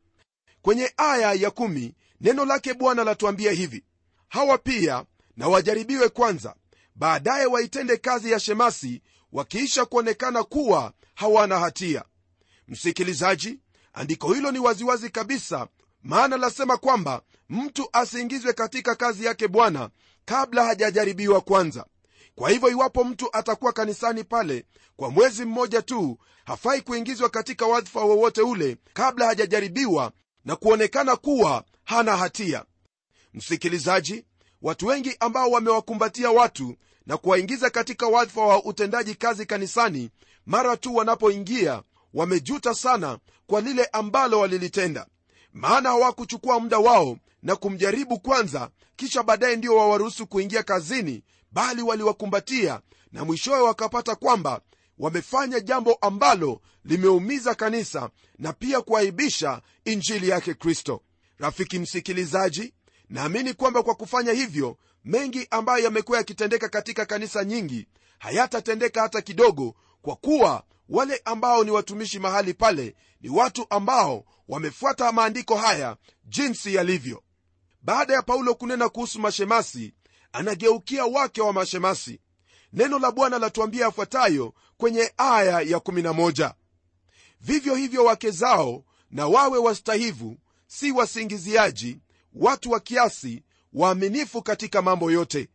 kwenye 0.62 0.92
aya 0.96 1.32
ya 1.32 1.50
kumi, 1.50 1.94
neno 2.20 2.44
lake 2.44 2.74
bwana 2.74 3.04
latuambia 3.04 3.52
hivi 3.52 3.84
hawa 4.28 4.58
pia 4.58 5.04
na 5.36 5.48
wajaribiwe 5.48 6.08
kwanza 6.08 6.54
baadaye 6.94 7.46
waitende 7.46 7.96
kazi 7.96 8.30
ya 8.32 8.40
shemasi 8.40 9.02
wakiisha 9.32 9.84
kuonekana 9.84 10.42
kuwa 10.42 10.92
hawana 11.14 11.58
hatia. 11.58 12.04
Msikilizaji 12.68 13.58
andiko 13.92 14.32
hilo 14.34 14.52
ni 14.52 14.58
waziwazi 14.58 15.10
kabisa 15.10 15.68
maana 16.02 16.36
lasema 16.36 16.76
kwamba 16.76 17.22
mtu 17.48 17.88
asiingizwe 17.92 18.52
katika 18.52 18.94
kazi 18.94 19.24
yake 19.24 19.48
bwana 19.48 19.90
kabla 20.24 20.64
hajajaribiwa 20.64 21.40
kwanza. 21.40 21.86
Kwa 22.34 22.50
hivyo 22.50 22.70
iwapo 22.70 23.04
mtu 23.04 23.28
atakuwa 23.36 23.72
kanisani 23.72 24.24
pale 24.24 24.66
kwa 24.96 25.10
mwezi 25.10 25.44
mmoja 25.44 25.82
tu 25.82 26.18
hafai 26.44 26.80
kuingizwa 26.80 27.28
katika 27.28 27.66
wadhifa 27.66 28.00
wowote 28.00 28.40
ule 28.42 28.76
kabla 28.92 29.26
hajajaribiwa 29.26 30.12
na 30.44 30.56
kuonekana 30.56 31.16
kuwa 31.16 31.64
hana 31.84 32.16
hatia. 32.16 32.64
Msikilizaji 33.34 34.24
watu 34.62 34.86
wengi 34.86 35.16
ambao 35.20 35.50
wamewakumbatia 35.50 36.30
watu 36.30 36.76
na 37.06 37.16
kuwaingiza 37.16 37.70
katika 37.70 38.06
wadhifa 38.06 38.40
wa 38.46 38.64
utendaji 38.64 39.14
kazi 39.14 39.46
kanisani 39.46 40.10
mara 40.46 40.76
tu 40.76 40.94
wanapoingia 40.96 41.82
wamejuta 42.14 42.74
sana 42.74 43.18
kwa 43.46 43.60
lile 43.60 43.84
ambalo 43.84 44.40
walilitenda. 44.40 45.06
Maana 45.52 45.88
hawakuchukua 45.88 46.60
muda 46.60 46.78
wao 46.78 47.16
na 47.42 47.56
kumjaribu 47.56 48.18
kwanza 48.20 48.70
kisha 48.96 49.22
baadaye 49.22 49.56
ndio 49.56 49.76
wawaruhusu 49.76 50.26
kuingia 50.26 50.62
kazini 50.62 51.22
bali 51.52 51.82
waliwakumbatia 51.82 52.80
na 53.12 53.24
mwishowe 53.24 53.60
wakapata 53.60 54.14
kwamba 54.14 54.60
wamefanya 55.00 55.60
jambo 55.60 55.94
ambalo 55.94 56.60
limeumiza 56.84 57.54
kanisa 57.54 58.10
na 58.38 58.52
pia 58.52 58.80
kuaibisha 58.80 59.62
injili 59.84 60.28
yake 60.28 60.54
kristo. 60.54 61.02
Rafiki 61.38 61.78
msikilizaji 61.78 62.74
naamini 63.08 63.54
kwamba 63.54 63.82
kwa 63.82 63.94
kufanya 63.94 64.32
hivyo 64.32 64.76
mengi 65.04 65.46
ambayo 65.50 65.84
yamekuwa 65.84 66.18
yakitendeka 66.18 66.68
katika 66.68 67.06
kanisa 67.06 67.44
nyingi 67.44 67.86
hayatatendeka 68.18 69.00
hata 69.02 69.20
kidogo 69.22 69.74
kwa 70.02 70.16
kuwa 70.16 70.64
wale 70.88 71.22
ambao 71.24 71.64
ni 71.64 71.70
watumishi 71.70 72.18
mahali 72.18 72.54
pale 72.54 72.94
ni 73.20 73.28
watu 73.28 73.66
ambao 73.70 74.24
wamefuata 74.48 75.12
maandiko 75.12 75.56
haya 75.56 75.96
jinsi 76.24 76.74
yalivyo. 76.74 77.22
Baada 77.82 78.14
ya 78.14 78.22
paulo 78.22 78.54
kunena 78.54 78.88
kuhusu 78.88 79.20
mashemasi 79.20 79.94
anageukia 80.32 81.04
wake 81.04 81.40
wa 81.42 81.52
mashemasi. 81.52 82.20
Neno 82.72 82.98
la 82.98 83.10
bwana 83.12 83.38
latuambia 83.38 83.84
yafuatayo 83.84 84.54
kwenye 84.80 85.12
aya 85.16 85.60
ya 85.60 85.78
11 85.78 86.52
vivyo 87.40 87.74
hivyo 87.74 88.04
wake 88.04 88.30
zao 88.30 88.84
na 89.10 89.26
wawe 89.26 89.58
wastahivu 89.58 90.36
si 90.66 90.92
wasingiziaji 90.92 91.98
watu 92.34 92.70
wa 92.70 92.80
kiasi 92.80 93.42
waaminifu 93.72 94.42
katika 94.42 94.82
mambo 94.82 95.10
yote. 95.10 95.48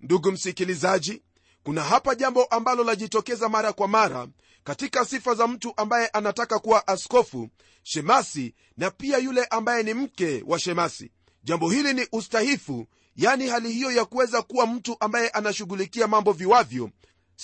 Ndugu 0.00 0.32
msikilizaji 0.32 1.22
kuna 1.62 1.82
hapa 1.82 2.14
jambo 2.14 2.44
ambalo 2.44 2.84
lajitokeza 2.84 3.48
mara 3.48 3.72
kwa 3.72 3.88
mara 3.88 4.28
katika 4.64 5.04
sifa 5.04 5.34
za 5.34 5.46
mtu 5.46 5.72
ambaye 5.76 6.06
anataka 6.08 6.58
kuwa 6.58 6.88
askofu 6.88 7.48
shemasi 7.82 8.54
na 8.76 8.90
pia 8.90 9.18
yule 9.18 9.44
ambaye 9.44 9.82
ni 9.82 9.94
mke 9.94 10.42
wa 10.46 10.58
shemasi. 10.58 11.10
Jambo 11.44 11.70
hili 11.70 11.94
ni 11.94 12.06
ustahifu 12.12 12.86
yani 13.16 13.48
hali 13.48 13.72
hiyo 13.72 13.90
ya 13.92 14.04
kuweza 14.04 14.42
kuwa 14.42 14.66
mtu 14.66 14.96
ambaye 15.00 15.28
anashughulikia 15.28 16.06
mambo 16.08 16.32
viwavyo 16.32 16.90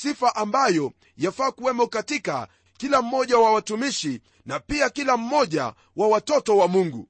sifa 0.02 0.36
ambayo 0.36 0.92
yafaa 1.16 1.50
kuwemo 1.50 1.86
katika 1.86 2.48
kila 2.76 3.02
mmoja 3.02 3.38
wa 3.38 3.52
watumishi 3.52 4.20
na 4.46 4.60
pia 4.60 4.90
kila 4.90 5.16
mmoja 5.16 5.74
wa 5.96 6.08
watoto 6.08 6.56
wa 6.56 6.68
mungu. 6.68 7.08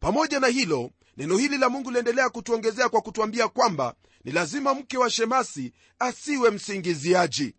Pamoja 0.00 0.40
na 0.40 0.46
hilo 0.46 0.90
neno 1.16 1.36
hili 1.36 1.58
la 1.58 1.68
mungu 1.68 1.90
liendelea 1.90 2.28
kutuongezea 2.28 2.88
kwa 2.88 3.00
kutuambia 3.00 3.48
kwamba 3.48 3.94
ni 4.24 4.32
lazima 4.32 4.74
mke 4.74 4.98
wa 4.98 5.10
shemasi 5.10 5.72
asiwe 5.98 6.50
msingiziaji. 6.50 7.54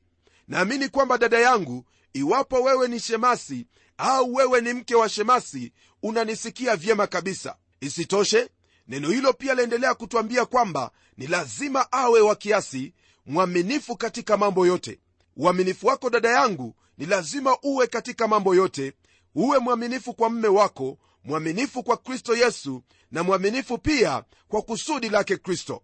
Naamini 0.47 0.89
kwamba 0.89 1.17
dada 1.17 1.39
yangu 1.39 1.85
iwapo 2.13 2.61
wewe 2.63 2.87
ni 2.87 2.99
shemasi 2.99 3.65
au 3.97 4.33
wewe 4.35 4.61
ni 4.61 4.73
mke 4.73 4.95
wa 4.95 5.09
shemasi 5.09 5.73
unanisikia 6.03 6.75
vyema 6.75 7.07
kabisa. 7.07 7.55
Isitoshe 7.81 8.49
neno 8.87 9.09
hilo 9.09 9.33
pia 9.33 9.53
laendelea 9.53 9.93
kutwambia 9.93 10.45
kwamba 10.45 10.91
ni 11.17 11.27
lazima 11.27 11.91
awe 11.91 12.21
wa 12.21 12.35
kiasi 12.35 12.93
mwaminifu 13.27 13.95
katika 13.97 14.37
mambo 14.37 14.67
yote. 14.67 14.99
Uaminifu 15.37 15.87
wako 15.87 16.09
dada 16.09 16.29
yangu 16.29 16.75
ni 16.97 17.05
lazima 17.05 17.57
uwe 17.63 17.87
katika 17.87 18.27
mambo 18.27 18.55
yote. 18.55 18.93
Uwe 19.35 19.59
mwaminifu 19.59 20.13
kwa 20.13 20.29
mme 20.29 20.47
wako 20.47 20.97
mwaminifu 21.23 21.83
kwa 21.83 21.97
kristo 21.97 22.35
yesu 22.35 22.83
na 23.11 23.23
mwaminifu 23.23 23.77
pia 23.77 24.23
kwa 24.47 24.61
kusudi 24.61 25.09
lake 25.09 25.37
kristo. 25.37 25.81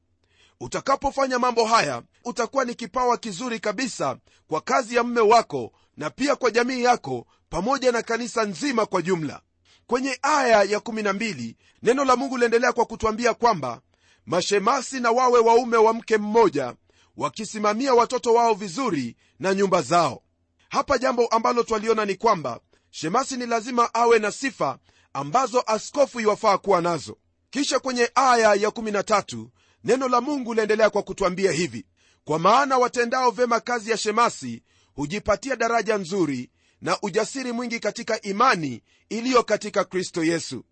Utakapofanya 0.60 1.40
mambo 1.40 1.66
haya 1.66 2.02
utakuwa 2.26 2.66
ni 2.66 2.76
kipawa 2.76 3.18
kizuri 3.18 3.60
kabisa 3.60 4.18
kwa 4.48 4.62
kazi 4.62 4.96
ya 4.96 5.04
mme 5.04 5.22
wako 5.22 5.72
na 5.98 6.10
pia 6.10 6.36
kwa 6.36 6.52
jamii 6.52 6.84
yako 6.84 7.28
pamoja 7.50 7.92
na 7.92 8.02
kanisa 8.02 8.44
nzima 8.46 8.86
kwa 8.86 9.02
jumla. 9.02 9.42
Kwenye 9.88 10.20
aya 10.22 10.64
ya 10.64 10.80
12 10.80 11.56
neno 11.84 12.06
la 12.06 12.16
mungu 12.16 12.38
liendelea 12.38 12.74
kwa 12.74 12.86
kutwambia 12.86 13.34
kwamba 13.34 13.82
mashemasi 14.26 15.00
na 15.00 15.12
wawe 15.12 15.40
waume 15.40 15.78
wa 15.78 15.94
mke 15.94 16.18
mmoja 16.18 16.76
wakisimamia 17.18 17.94
watoto 17.94 18.34
wao 18.34 18.54
vizuri 18.54 19.16
na 19.40 19.54
nyumba 19.54 19.82
zao. 19.82 20.24
Hapa 20.70 20.98
jambo 20.98 21.28
ambalo 21.28 21.64
twaliona 21.64 22.06
ni 22.06 22.16
kwamba 22.16 22.60
shemasi 22.90 23.38
ni 23.38 23.46
lazima 23.46 23.94
awe 23.94 24.20
na 24.20 24.32
sifa 24.32 24.78
ambazo 25.14 25.62
askofu 25.62 26.20
iwafaa 26.20 26.58
kuwa 26.58 26.82
nazo. 26.82 27.18
Kisha 27.50 27.80
kwenye 27.80 28.12
aya 28.16 28.54
ya 28.54 28.70
13 28.70 29.48
neno 29.84 30.08
la 30.08 30.22
mungu 30.22 30.54
laendelea 30.54 30.90
kwa 30.90 31.04
kutwambia 31.04 31.52
hivi 31.52 31.86
kwa 32.24 32.40
maana 32.40 32.78
watendao 32.78 33.32
vema 33.32 33.60
kazi 33.60 33.92
ya 33.92 33.98
shemasi 33.98 34.64
hujipatia 34.96 35.56
daraja 35.56 35.98
nzuri 35.98 36.50
na 36.82 36.98
ujasiri 37.02 37.52
mwingi 37.52 37.80
katika 37.80 38.22
imani 38.22 38.82
iliyo 39.10 39.44
katika 39.44 39.84
kristo 39.84 40.24
yesu. 40.24 40.64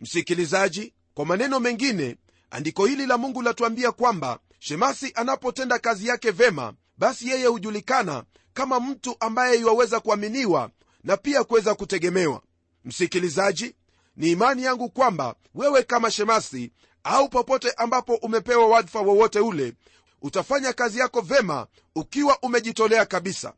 Msikilizaji 0.00 0.94
kwa 1.14 1.26
maneno 1.26 1.60
mengine 1.60 2.16
andiko 2.50 2.86
hili 2.86 3.06
la 3.06 3.18
mungu 3.18 3.42
latuambia 3.42 3.92
kwamba 3.92 4.38
shemasi 4.70 5.12
anapotenda 5.14 5.78
kazi 5.78 6.06
yake 6.08 6.30
vema 6.30 6.74
basi 6.98 7.28
yeye 7.28 7.46
hujulikana 7.46 8.24
kama 8.54 8.80
mtu 8.80 9.16
ambaye 9.20 9.58
iwaweza 9.60 10.00
kuaminiwa 10.00 10.70
na 11.04 11.16
pia 11.16 11.44
kuweza 11.44 11.74
kutegemewa. 11.74 12.42
Msikilizaji 12.84 13.74
ni 14.16 14.30
imani 14.30 14.62
yangu 14.62 14.90
kwamba 14.90 15.34
wewe 15.54 15.82
kama 15.82 16.10
shemasi 16.10 16.72
au 17.04 17.28
popote 17.28 17.70
ambapo 17.70 18.14
umepewa 18.14 18.66
wadhifa 18.66 19.00
wowote 19.00 19.40
ule 19.40 19.74
utafanya 20.22 20.72
kazi 20.72 20.98
yako 20.98 21.20
vema 21.20 21.66
ukiwa 21.94 22.38
umejitolea 22.42 23.06
kabisa. 23.06 23.52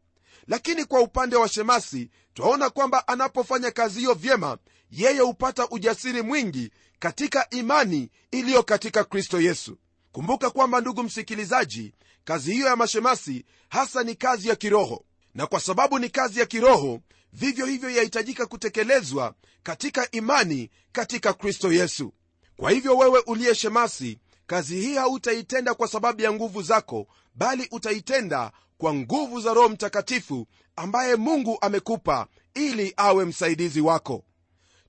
Lakini 0.46 0.84
kwa 0.84 1.00
upande 1.00 1.36
wa 1.36 1.48
shemasi 1.48 2.10
twaona 2.34 2.70
kwamba 2.70 3.08
anapofanya 3.08 3.70
kazi 3.70 3.98
hiyo 4.00 4.14
vyema 4.14 4.58
yeye 4.90 5.20
hupata 5.20 5.68
ujasiri 5.68 6.22
mwingi 6.22 6.70
katika 6.98 7.50
imani 7.50 8.10
iliyo 8.30 8.62
katika 8.62 9.04
kristo 9.04 9.40
yesu 9.40 9.78
kumbuka 10.18 10.50
kwamba 10.50 10.80
ndugu 10.80 11.02
msikilizaji 11.02 11.94
kazi 12.24 12.52
hiyo 12.52 12.66
ya 12.66 12.76
mashemasi 12.76 13.44
hasa 13.68 14.02
ni 14.02 14.14
kazi 14.14 14.48
ya 14.48 14.56
kiroho. 14.56 15.04
Na 15.34 15.46
kwa 15.46 15.60
sababu 15.60 15.98
ni 15.98 16.08
kazi 16.08 16.40
ya 16.40 16.46
kiroho 16.46 17.00
vivyo 17.32 17.66
hivyo 17.66 17.90
yahitajika 17.90 18.46
kutekelezwa 18.46 19.34
katika 19.62 20.10
imani 20.10 20.70
katika 20.92 21.32
kristo 21.32 21.72
yesu. 21.72 22.12
Kwa 22.56 22.70
hivyo 22.70 22.96
wewe 22.96 23.22
uliye 23.26 23.54
shemasi 23.54 24.18
kazi 24.46 24.80
hii 24.80 24.94
hautaitenda 24.94 25.74
kwa 25.74 25.88
sababu 25.88 26.22
ya 26.22 26.32
nguvu 26.32 26.62
zako 26.62 27.06
bali 27.34 27.68
utaitenda 27.70 28.52
kwa 28.78 28.94
nguvu 28.94 29.40
za 29.40 29.54
roho 29.54 29.68
mtakatifu 29.68 30.46
ambaye 30.76 31.16
mungu 31.16 31.58
amekupa 31.60 32.26
ili 32.54 32.94
awe 32.96 33.24
msaidizi 33.24 33.80
wako. 33.80 34.24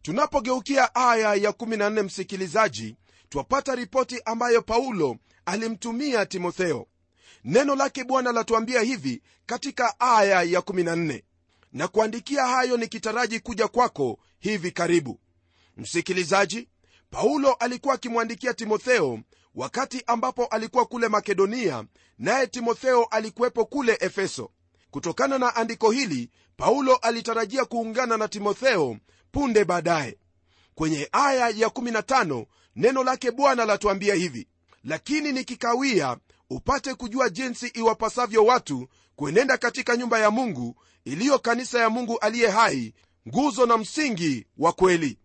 Tunapogeukia 0.02 0.96
aya 0.96 1.36
ya 1.36 1.52
14 1.52 2.04
msikilizaji 2.04 2.96
twapata 3.30 3.76
ripoti 3.76 4.22
ambayo 4.26 4.62
paulo 4.62 5.18
alimtumia 5.46 6.26
timotheo. 6.26 6.88
Neno 7.44 7.76
lake 7.76 8.04
bwana 8.04 8.32
latuambia 8.32 8.82
hivi 8.82 9.22
katika 9.46 10.00
aya 10.00 10.42
ya 10.44 10.60
14 10.60 11.24
na 11.74 11.88
kuandikia 11.88 12.46
hayo 12.46 12.78
nikitaraji 12.78 13.40
kuja 13.40 13.68
kwako 13.68 14.20
hivi 14.40 14.72
karibu. 14.72 15.20
Msikilizaji 15.78 16.70
paulo 17.10 17.54
alikuwa 17.54 17.96
akimwandikia 17.96 18.54
timotheo 18.54 19.20
wakati 19.56 20.04
ambapo 20.08 20.46
alikuwa 20.46 20.86
kule 20.86 21.08
makedonia 21.08 21.86
naye 22.18 22.48
timotheo 22.48 23.04
alikuwepo 23.04 23.66
kule 23.66 23.98
efeso. 24.02 24.52
Kutokana 24.92 25.38
na 25.38 25.56
andiko 25.56 25.92
hili 25.92 26.30
paulo 26.58 26.96
alitarajia 26.96 27.66
kuungana 27.66 28.18
na 28.18 28.28
timotheo 28.28 28.98
punde 29.32 29.66
baadaye. 29.66 30.18
Kwenye 30.76 31.10
aya 31.12 31.50
ya 31.50 31.68
15 31.68 32.46
neno 32.80 33.04
lake 33.04 33.32
bwana 33.32 33.66
latuambia 33.66 34.14
hivi 34.16 34.48
lakini 34.84 35.32
nikikawia 35.32 36.18
upate 36.50 36.94
kujua 36.94 37.30
jinsi 37.30 37.68
iwapasavyo 37.68 38.46
watu 38.46 38.88
kuenenda 39.16 39.58
katika 39.58 39.98
nyumba 39.98 40.20
ya 40.20 40.32
mungu 40.32 40.76
iliyo 41.06 41.40
kanisa 41.40 41.80
ya 41.80 41.90
mungu 41.90 42.18
aliye 42.20 42.50
hai 42.50 42.94
nguzo 43.28 43.66
na 43.66 43.78
msingi 43.78 44.46
wa 44.58 44.74
kweli. 44.74 45.18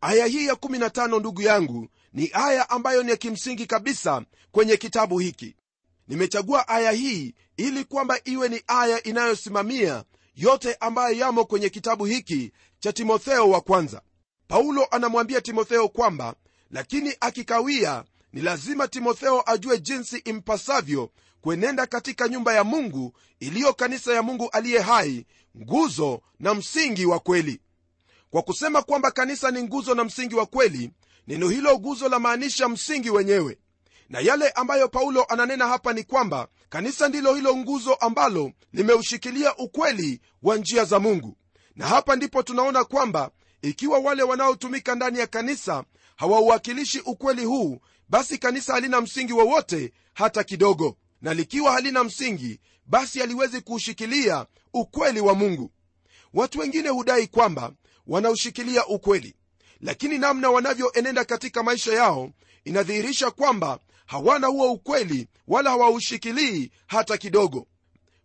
Aya 0.00 0.26
hii 0.26 0.46
ya 0.46 0.54
15 0.54 1.20
ndugu 1.20 1.42
yangu 1.42 1.88
ni 2.12 2.30
aya 2.32 2.70
ambayo 2.70 3.02
ni 3.02 3.10
ya 3.10 3.16
kimsingi 3.16 3.66
kabisa 3.66 4.22
kwenye 4.52 4.76
kitabu 4.76 5.18
hiki. 5.18 5.56
Nimechagua 6.08 6.68
aya 6.68 6.90
hii 6.92 7.34
ili 7.56 7.84
kwamba 7.84 8.18
iwe 8.24 8.48
ni 8.48 8.62
aya 8.66 9.02
inayosimamia 9.02 10.04
yote 10.36 10.74
ambayo 10.80 11.16
yamo 11.16 11.44
kwenye 11.44 11.68
kitabu 11.68 12.04
hiki 12.04 12.52
cha 12.78 12.92
timotheo 12.92 13.50
wa 13.50 13.60
kwanza. 13.60 14.02
Paulo 14.48 14.84
anamwambia 14.90 15.40
timotheo 15.40 15.88
kwamba 15.88 16.34
lakini 16.70 17.14
akikawia 17.20 18.04
ni 18.32 18.40
lazima 18.40 18.88
timotheo 18.88 19.42
ajue 19.46 19.78
jinsi 19.78 20.16
impasavyo 20.18 21.10
kuenenda 21.40 21.86
katika 21.86 22.28
nyumba 22.28 22.54
ya 22.54 22.64
mungu 22.64 23.12
iliyo 23.40 23.72
kanisa 23.74 24.14
ya 24.14 24.22
mungu 24.22 24.48
aliye 24.52 24.80
hai 24.80 25.26
nguzo 25.62 26.20
na 26.40 26.54
msingi 26.54 27.06
wa 27.06 27.18
kweli. 27.20 27.60
Kwa 28.30 28.42
kusema 28.42 28.82
kwamba 28.82 29.10
kanisa 29.10 29.50
ni 29.50 29.62
nguzo 29.62 29.94
na 29.94 30.04
msingi 30.04 30.34
wa 30.34 30.46
kweli 30.46 30.90
neno 31.26 31.48
hilo 31.48 31.78
nguzo 31.78 32.08
la 32.08 32.18
maanisha 32.18 32.68
msingi 32.68 33.10
wenyewe. 33.10 33.58
Na 34.08 34.20
yale 34.20 34.50
ambayo 34.50 34.88
paulo 34.88 35.24
ananena 35.24 35.68
hapa 35.68 35.92
ni 35.92 36.02
kwamba 36.04 36.48
kanisa 36.68 37.08
ndilo 37.08 37.34
hilo 37.34 37.56
nguzo 37.56 37.94
ambalo 37.94 38.52
limeushikilia 38.72 39.56
ukweli 39.56 40.20
wa 40.42 40.56
njia 40.56 40.84
za 40.84 40.98
mungu. 40.98 41.36
Na 41.76 41.86
hapa 41.86 42.16
ndipo 42.16 42.42
tunaona 42.42 42.84
kwamba 42.84 43.30
ikiwa 43.62 43.98
wale 43.98 44.22
wanaotumika 44.22 44.94
ndani 44.94 45.18
ya 45.18 45.26
kanisa 45.26 45.84
hawauwakilishi 46.16 47.00
ukweli 47.00 47.44
huu 47.44 47.78
basi 48.08 48.38
kanisa 48.38 48.72
halina 48.72 49.00
msingi 49.00 49.32
wowote 49.32 49.92
hata 50.14 50.44
kidogo. 50.44 50.96
Na 51.22 51.34
likiwa 51.34 51.72
halina 51.72 52.04
msingi 52.04 52.60
basi 52.86 53.18
haliwezi 53.20 53.60
kuushikilia 53.60 54.46
ukweli 54.72 55.20
wa 55.20 55.34
mungu. 55.34 55.70
Watu 56.34 56.58
wengine 56.58 56.88
hudai 56.88 57.26
kwamba 57.26 57.72
wanaushikilia 58.06 58.86
ukweli 58.86 59.34
lakini 59.80 60.18
namna 60.18 60.50
wanavyoenenda 60.50 61.24
katika 61.24 61.62
maisha 61.62 61.92
yao 61.92 62.30
inadhihirisha 62.64 63.30
kwamba 63.30 63.78
hawana 64.06 64.46
huo 64.46 64.72
ukweli 64.72 65.28
wala 65.48 65.70
hawaushikilii 65.70 66.70
hata 66.86 67.16
kidogo. 67.16 67.66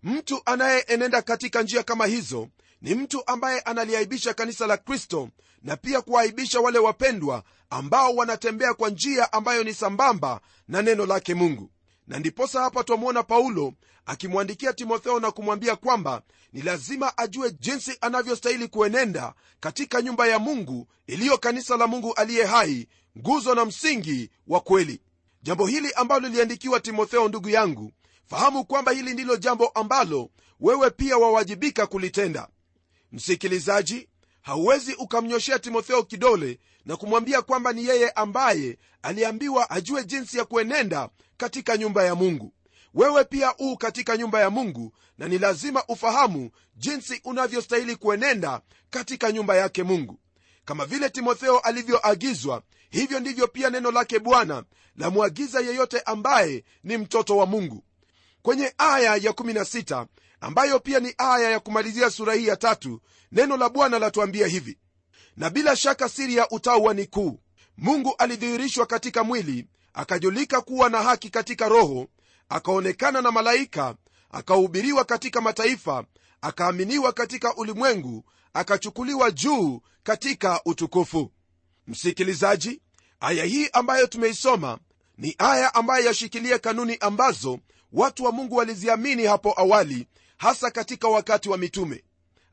Mtu 0.03 0.41
anayeenenda 0.45 1.21
katika 1.21 1.61
njia 1.63 1.83
kama 1.83 2.05
hizo 2.05 2.47
ni 2.81 2.95
mtu 2.95 3.27
ambaye 3.27 3.59
analiaibisha 3.59 4.33
kanisa 4.33 4.67
la 4.67 4.77
kristo 4.77 5.29
na 5.61 5.77
pia 5.77 6.01
kuwaaibisha 6.01 6.59
wale 6.59 6.79
wapendwa 6.79 7.43
ambao 7.69 8.15
wanatembea 8.15 8.73
kwa 8.73 8.89
njia 8.89 9.33
ambayo 9.33 9.63
ni 9.63 9.73
sambamba 9.73 10.41
na 10.67 10.81
neno 10.81 11.05
lake 11.05 11.33
mungu. 11.33 11.71
Na 12.07 12.19
ndiposa 12.19 12.61
hapa 12.61 12.83
twamwona 12.83 13.23
paulo 13.23 13.73
akimwandikia 14.05 14.73
timotheo 14.73 15.19
na 15.19 15.31
kumwambia 15.31 15.75
kwamba 15.75 16.21
ni 16.53 16.61
lazima 16.61 17.17
ajue 17.17 17.51
jinsi 17.51 17.97
anavyostahili 18.01 18.67
kuenenda 18.67 19.33
katika 19.59 20.01
nyumba 20.01 20.27
ya 20.27 20.39
mungu 20.39 20.87
iliyo 21.07 21.37
kanisa 21.37 21.77
la 21.77 21.87
mungu 21.87 22.13
aliye 22.13 22.45
hai 22.45 22.87
nguzo 23.17 23.55
na 23.55 23.65
msingi 23.65 24.29
wa 24.47 24.59
kweli. 24.59 25.01
Jambo 25.43 25.67
hili 25.67 25.93
ambalo 25.93 26.27
liliandikiwa 26.27 26.79
timotheo 26.79 27.27
ndugu 27.27 27.49
yangu 27.49 27.91
fahamu 28.25 28.65
kwamba 28.65 28.91
hili 28.91 29.13
ndilo 29.13 29.37
jambo 29.37 29.67
ambalo 29.67 30.29
wewe 30.59 30.89
pia 30.89 31.17
wawajibika 31.17 31.87
kulitenda. 31.87 32.47
Msikilizaji 33.11 34.07
hauwezi 34.41 34.93
ukamnyoshea 34.93 35.59
timotheo 35.59 36.03
kidole 36.03 36.59
na 36.89 36.97
kumwambia 36.97 37.41
kwamba 37.41 37.73
ni 37.73 37.85
yeye 37.85 38.09
ambaye 38.09 38.77
aliambiwa 39.01 39.69
ajue 39.69 40.03
jinsi 40.03 40.37
ya 40.37 40.45
kuenenda 40.45 41.09
katika 41.37 41.77
nyumba 41.77 42.03
ya 42.03 42.15
mungu. 42.15 42.53
Wewe 42.93 43.23
pia 43.23 43.53
uu 43.59 43.77
katika 43.77 44.17
nyumba 44.17 44.39
ya 44.41 44.49
mungu 44.49 44.93
na 45.17 45.27
ni 45.27 45.37
lazima 45.37 45.83
ufahamu 45.87 46.51
jinsi 46.75 47.21
unavyostahili 47.23 47.95
kuenenda 47.95 48.61
katika 48.89 49.31
nyumba 49.31 49.55
yake 49.55 49.83
mungu. 49.83 50.19
Kama 50.65 50.85
vile 50.85 51.09
timotheo 51.09 51.59
alivyoagizwa 51.59 52.61
hivyo 52.89 53.19
ndivyo 53.19 53.47
pia 53.47 53.69
neno 53.69 53.91
lake 53.91 54.19
bwana 54.19 54.63
lamwagiza 54.95 55.59
yeyote 55.59 55.99
ambaye 55.99 56.63
ni 56.83 56.97
mtoto 56.97 57.37
wa 57.37 57.45
mungu. 57.45 57.83
Kwenye 58.41 58.73
aya 58.77 59.15
ya 59.15 59.31
16 59.31 60.05
ambayo 60.41 60.79
pia 60.79 60.99
ni 60.99 61.13
aya 61.17 61.49
ya 61.49 61.59
kumalizia 61.59 62.09
sura 62.09 62.33
hii 62.33 62.47
ya 62.47 62.55
tatu 62.55 63.01
neno 63.31 63.57
la 63.57 63.69
bwana 63.69 63.99
latuambia 63.99 64.47
hivi 64.47 64.77
na 65.39 65.49
bila 65.49 65.75
shaka 65.75 66.09
siri 66.09 66.35
ya 66.35 66.49
utawa 66.49 66.93
ni 66.93 67.05
kuu. 67.05 67.39
Mungu 67.77 68.15
alidhihirishwa 68.17 68.85
katika 68.85 69.23
mwili 69.23 69.67
akajulika 69.93 70.61
kuwa 70.61 70.89
na 70.89 71.03
haki 71.03 71.29
katika 71.29 71.67
roho 71.69 72.07
akaonekana 72.49 73.21
na 73.21 73.31
malaika 73.31 73.95
akahubiriwa 74.31 75.05
katika 75.05 75.41
mataifa 75.41 76.03
akaaminiwa 76.41 77.13
katika 77.13 77.55
ulimwengu 77.55 78.23
akachukuliwa 78.53 79.31
juu 79.31 79.81
katika 80.03 80.61
utukufu. 80.65 81.31
Msikilizaji 81.87 82.81
aya 83.19 83.45
hii 83.45 83.69
ambayo 83.73 84.07
tumeisoma 84.07 84.77
ni 85.17 85.35
aya 85.37 85.73
ambayo 85.75 86.05
yashikilia 86.05 86.59
kanuni 86.59 86.97
ambazo 86.99 87.59
watu 87.93 88.23
wa 88.23 88.31
mungu 88.31 88.55
waliziamini 88.55 89.25
hapo 89.25 89.53
awali 89.57 90.07
hasa 90.37 90.71
katika 90.71 91.07
wakati 91.07 91.49
wa 91.49 91.57
mitume. 91.57 92.03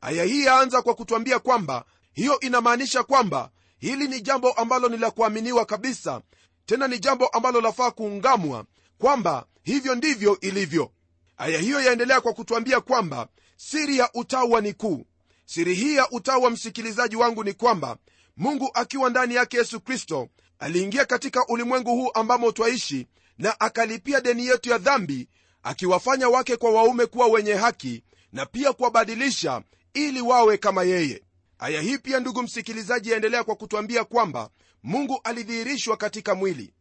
Aya 0.01 0.25
hii 0.25 0.45
yaanza 0.45 0.83
kwa 0.83 0.95
kutwambia 0.95 1.39
kwamba 1.39 1.85
hiyo 2.17 2.41
inamaanisha 2.41 3.03
kwamba 3.03 3.51
hili 3.79 4.09
ni 4.09 4.21
jambo 4.21 4.53
ambalo 4.53 4.89
ni 4.89 4.97
la 4.97 5.11
kuaminiwa 5.11 5.65
kabisa 5.65 6.21
tena 6.67 6.89
ni 6.89 6.99
jambo 6.99 7.27
ambalo 7.27 7.61
lafaa 7.61 7.91
kuungamwa 7.91 8.65
kwamba 8.99 9.47
hivyo 9.63 9.95
ndivyo 9.95 10.41
ilivyo. 10.41 10.91
Aya 11.37 11.59
hiyo 11.59 11.81
yaendelea 11.81 12.21
kwa 12.21 12.33
kutwambia 12.33 12.81
kwamba 12.81 13.29
siri 13.57 13.99
ya 13.99 14.11
utawa 14.15 14.61
ni 14.61 14.73
kuu. 14.73 15.07
Siri 15.47 15.75
hii 15.75 15.95
ya 15.95 16.11
utawa 16.11 16.51
msikilizaji 16.51 17.17
wangu 17.17 17.45
ni 17.45 17.53
kwamba 17.53 17.97
mungu 18.37 18.71
akiwa 18.75 19.11
ndani 19.11 19.35
yake 19.35 19.57
yesu 19.57 19.81
kristo 19.81 20.29
aliingia 20.59 21.05
katika 21.05 21.47
ulimwengu 21.47 21.91
huu 21.91 22.11
ambamo 22.15 22.53
twaishi 22.53 23.07
na 23.39 23.61
akalipia 23.61 24.21
deni 24.21 24.47
yetu 24.47 24.71
ya 24.71 24.79
dhambi 24.79 25.29
akiwafanya 25.63 26.29
wake 26.29 26.57
kwa 26.57 26.71
waume 26.71 27.07
kuwa 27.07 27.27
wenye 27.27 27.55
haki 27.55 28.03
na 28.33 28.47
pia 28.47 28.73
kuwabadilisha 28.73 29.63
ili 29.95 30.21
wawe 30.21 30.57
kama 30.59 30.83
yeye 30.83 31.23
aya 31.59 31.81
hii 31.81 31.99
pia 31.99 32.21
ndugu 32.21 32.43
msikilizaji 32.43 33.11
yaendelea 33.11 33.45
kwa 33.45 33.57
kutwambia 33.57 34.05
kwamba 34.05 34.51
mungu 34.83 35.21
alidhihirishwa 35.25 35.97
katika 35.97 36.35
mwili. 36.35 36.75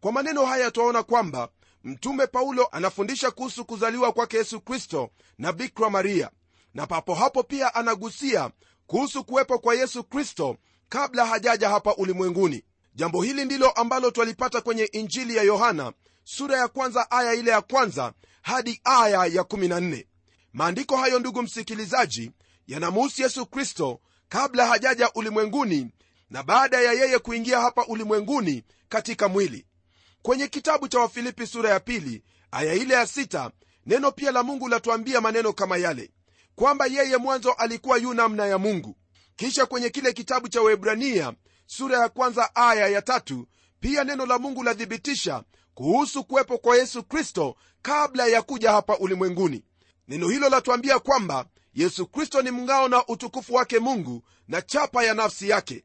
Kwa 0.00 0.12
maneno 0.12 0.46
haya 0.46 0.70
twaona 0.70 1.02
kwamba 1.02 1.48
mtume 1.84 2.26
paulo 2.26 2.66
anafundisha 2.72 3.30
kuhusu 3.30 3.64
kuzaliwa 3.64 4.12
kwake 4.12 4.36
yesu 4.36 4.60
kristo 4.60 5.10
na 5.38 5.52
bikra 5.52 5.90
maria. 5.90 6.30
Na 6.74 6.86
papo 6.86 7.14
hapo 7.14 7.42
pia 7.42 7.74
anagusia 7.74 8.50
kuhusu 8.86 9.24
kuwepo 9.24 9.58
kwa 9.58 9.74
yesu 9.74 10.04
kristo 10.04 10.56
kabla 10.88 11.26
hajaja 11.26 11.68
hapa 11.68 11.94
ulimwenguni. 11.94 12.64
Jambo 12.94 13.22
hili 13.22 13.44
ndilo 13.44 13.70
ambalo 13.70 14.10
twalipata 14.10 14.60
kwenye 14.60 14.84
injili 14.84 15.36
ya 15.36 15.42
yohana 15.42 15.92
sura 16.24 16.58
ya 16.58 16.68
kwanza 16.68 17.10
aya 17.10 17.34
ile 17.34 17.50
ya 17.50 17.60
kwanza 17.60 18.12
hadi 18.42 18.80
aya 18.84 19.26
ya 19.26 19.42
14 19.42 20.06
maandiko 20.52 20.96
hayo 20.96 21.18
ndugu 21.18 21.42
msikilizaji 21.42 22.30
yanamuhusu 22.66 23.22
yesu 23.22 23.46
kristo 23.46 24.00
kabla 24.28 24.66
hajaja 24.66 25.10
ulimwenguni 25.14 25.90
na 26.30 26.42
baada 26.42 26.80
ya 26.80 26.92
yeye 26.92 27.18
kuingia 27.18 27.60
hapa 27.60 27.86
ulimwenguni 27.86 28.64
katika 28.88 29.28
mwili. 29.28 29.66
Kwenye 30.22 30.46
kitabu 30.48 30.88
cha 30.88 30.98
wafilipi 31.00 31.46
sura 31.46 31.70
ya 31.70 31.80
pili 31.80 32.22
aya 32.50 32.74
ile 32.74 32.94
ya 32.94 33.06
sita 33.06 33.50
neno 33.86 34.12
pia 34.12 34.30
la 34.32 34.42
mungu 34.42 34.68
latuambia 34.68 35.20
maneno 35.20 35.52
kama 35.52 35.76
yale 35.76 36.10
kwamba 36.54 36.86
yeye 36.86 37.16
mwanzo 37.16 37.52
alikuwa 37.52 37.98
yu 37.98 38.14
namna 38.14 38.46
ya 38.46 38.58
mungu. 38.58 38.96
Kisha 39.36 39.66
kwenye 39.66 39.90
kile 39.90 40.12
kitabu 40.12 40.48
cha 40.48 40.62
webrania 40.62 41.32
sura 41.66 41.98
ya 41.98 42.08
kwanza 42.08 42.54
aya 42.56 42.88
ya 42.88 43.02
tatu 43.02 43.46
pia 43.80 44.04
neno 44.04 44.26
la 44.26 44.38
mungu 44.38 44.62
lathibitisha 44.62 45.42
kuhusu 45.74 46.24
kuwepo 46.24 46.58
kwa 46.58 46.76
yesu 46.76 47.02
kristo 47.02 47.56
kabla 47.82 48.26
ya 48.26 48.42
kuja 48.42 48.70
hapa 48.72 48.98
ulimwenguni. 48.98 49.64
Neno 50.08 50.28
hilo 50.28 50.48
latuambia 50.48 50.98
kwamba 50.98 51.44
yesu 51.76 52.06
kristo 52.06 52.42
ni 52.42 52.50
mng'ao 52.50 52.88
na 52.88 53.06
utukufu 53.06 53.54
wake 53.54 53.78
mungu 53.78 54.22
na 54.48 54.62
chapa 54.62 55.04
ya 55.04 55.14
nafsi 55.14 55.48
yake. 55.48 55.84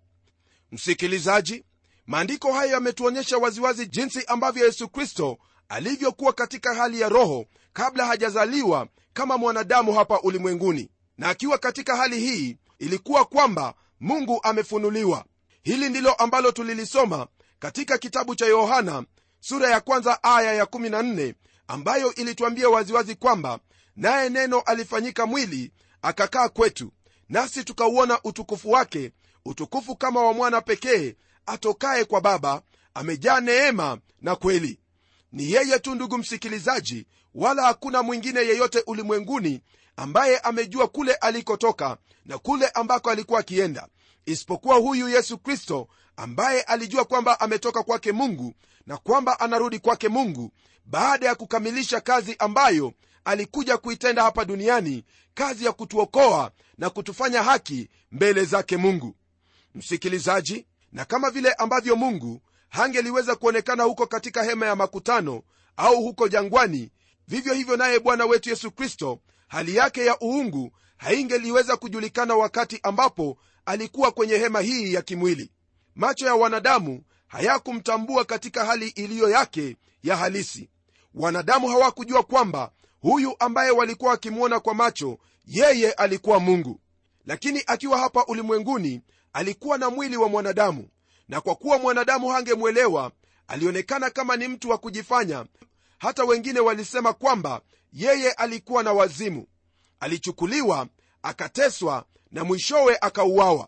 Msikilizaji 0.71 1.63
maandiko 2.07 2.53
hayo 2.53 2.71
yametuonyesha 2.71 3.37
waziwazi 3.37 3.85
jinsi 3.87 4.25
ambavyo 4.27 4.65
yesu 4.65 4.89
kristo 4.89 5.37
alivyokuwa 5.69 6.33
katika 6.33 6.75
hali 6.75 6.99
ya 7.01 7.09
roho 7.09 7.45
kabla 7.73 8.05
hajazaliwa 8.05 8.87
kama 9.13 9.37
mwanadamu 9.37 9.93
hapa 9.93 10.19
ulimwenguni. 10.21 10.89
Na 11.17 11.29
akiwa 11.29 11.57
katika 11.57 11.95
hali 11.95 12.19
hii 12.19 12.57
ilikuwa 12.79 13.25
kwamba 13.25 13.73
mungu 13.99 14.39
amefunuliwa. 14.43 15.25
Hili 15.63 15.89
ndilo 15.89 16.13
ambalo 16.13 16.51
tulilisoma 16.51 17.27
katika 17.59 17.97
kitabu 17.97 18.35
cha 18.35 18.45
yohana 18.45 19.03
sura 19.39 19.69
ya 19.69 19.81
kwanza 19.81 20.23
aya 20.23 20.53
ya 20.53 20.63
14 20.65 21.33
ambayo 21.67 22.13
ilituambia 22.15 22.69
waziwazi 22.69 23.15
kwamba 23.15 23.59
naye 24.01 24.29
neno 24.29 24.59
alifanyika 24.59 25.25
mwili 25.25 25.71
akakaa 26.01 26.49
kwetu 26.49 26.91
nasi 27.29 27.63
tukauona 27.63 28.19
utukufu 28.23 28.71
wake 28.71 29.11
utukufu 29.45 29.95
kama 29.95 30.23
wa 30.25 30.33
mwana 30.33 30.61
pekee 30.61 31.15
atokaye 31.45 32.05
kwa 32.05 32.21
baba 32.21 32.61
amejaa 32.93 33.39
neema 33.41 33.97
na 34.21 34.35
kweli. 34.35 34.79
Ni 35.31 35.51
yeye 35.51 35.79
tu 35.79 35.95
ndugu 35.95 36.17
msikilizaji 36.17 37.07
wala 37.35 37.63
hakuna 37.63 38.03
mwingine 38.03 38.39
yeyote 38.39 38.83
ulimwenguni 38.87 39.61
ambaye 39.95 40.39
amejua 40.39 40.87
kule 40.87 41.13
alikotoka 41.13 41.97
na 42.25 42.37
kule 42.37 42.67
ambako 42.67 43.09
alikuwa 43.09 43.39
akienda 43.39 43.87
isipokuwa 44.25 44.75
huyu 44.75 45.09
yesu 45.09 45.37
kristo 45.37 45.87
ambaye 46.15 46.61
alijua 46.61 47.05
kwamba 47.05 47.39
ametoka 47.39 47.83
kwake 47.83 48.11
mungu 48.11 48.53
na 48.87 48.97
kwamba 48.97 49.39
anarudi 49.39 49.79
kwake 49.79 50.09
mungu 50.09 50.51
baada 50.85 51.27
ya 51.27 51.35
kukamilisha 51.35 52.01
kazi 52.01 52.35
ambayo 52.39 52.93
alikuja 53.25 53.77
kuitenda 53.77 54.23
hapa 54.23 54.45
duniani 54.45 55.03
kazi 55.33 55.65
ya 55.65 55.71
kutuokoa 55.71 56.51
na 56.77 56.89
kutufanya 56.89 57.43
haki 57.43 57.89
mbele 58.11 58.45
zake 58.45 58.77
mungu. 58.77 59.15
Msikilizaji 59.75 60.65
na 60.91 61.05
kama 61.05 61.29
vile 61.29 61.53
ambavyo 61.53 61.95
mungu 61.95 62.41
hangeliweza 62.69 63.35
kuonekana 63.35 63.83
huko 63.83 64.07
katika 64.07 64.43
hema 64.43 64.65
ya 64.65 64.75
makutano 64.75 65.43
au 65.77 65.95
huko 66.03 66.27
jangwani 66.27 66.89
vivyo 67.27 67.53
hivyo 67.53 67.77
naye 67.77 67.99
bwana 67.99 68.25
wetu 68.25 68.49
yesu 68.49 68.71
kristo 68.71 69.19
hali 69.47 69.75
yake 69.75 70.05
ya 70.05 70.17
uungu 70.21 70.71
haingeliweza 70.97 71.77
kujulikana 71.77 72.35
wakati 72.35 72.79
ambapo 72.83 73.37
alikuwa 73.65 74.11
kwenye 74.11 74.37
hema 74.37 74.61
hii 74.61 74.93
ya 74.93 75.01
kimwili. 75.01 75.51
Macho 75.95 76.25
ya 76.25 76.35
wanadamu 76.35 77.03
hayakumtambua 77.27 78.25
katika 78.25 78.65
hali 78.65 78.87
iliyo 78.87 79.29
yake 79.29 79.77
ya 80.03 80.17
halisi. 80.17 80.69
Wanadamu 81.13 81.67
hawakujua 81.67 82.23
kwamba 82.23 82.71
huyu 83.01 83.35
ambaye 83.39 83.71
walikuwa 83.71 84.11
wakimwona 84.11 84.59
kwa 84.59 84.73
macho 84.73 85.17
yeye 85.45 85.91
alikuwa 85.91 86.39
mungu. 86.39 86.79
Lakini 87.25 87.63
akiwa 87.67 87.97
hapa 87.97 88.25
ulimwenguni 88.25 89.01
alikuwa 89.33 89.77
na 89.77 89.89
mwili 89.89 90.17
wa 90.17 90.29
mwanadamu. 90.29 90.87
Na 91.27 91.41
kwa 91.41 91.55
kuwa 91.55 91.77
mwanadamu 91.79 92.27
hangemwelewa 92.29 93.11
alionekana 93.47 94.09
kama 94.09 94.35
ni 94.37 94.47
mtu 94.47 94.69
wa 94.69 94.77
kujifanya. 94.77 95.45
Hata 95.97 96.23
wengine 96.23 96.59
walisema 96.59 97.13
kwamba 97.13 97.61
yeye 97.93 98.31
alikuwa 98.31 98.83
na 98.83 98.93
wazimu. 98.93 99.47
Alichukuliwa 99.99 100.87
akateswa 101.23 102.05
na 102.31 102.43
mwishowe 102.43 102.97
akauawa. 103.01 103.67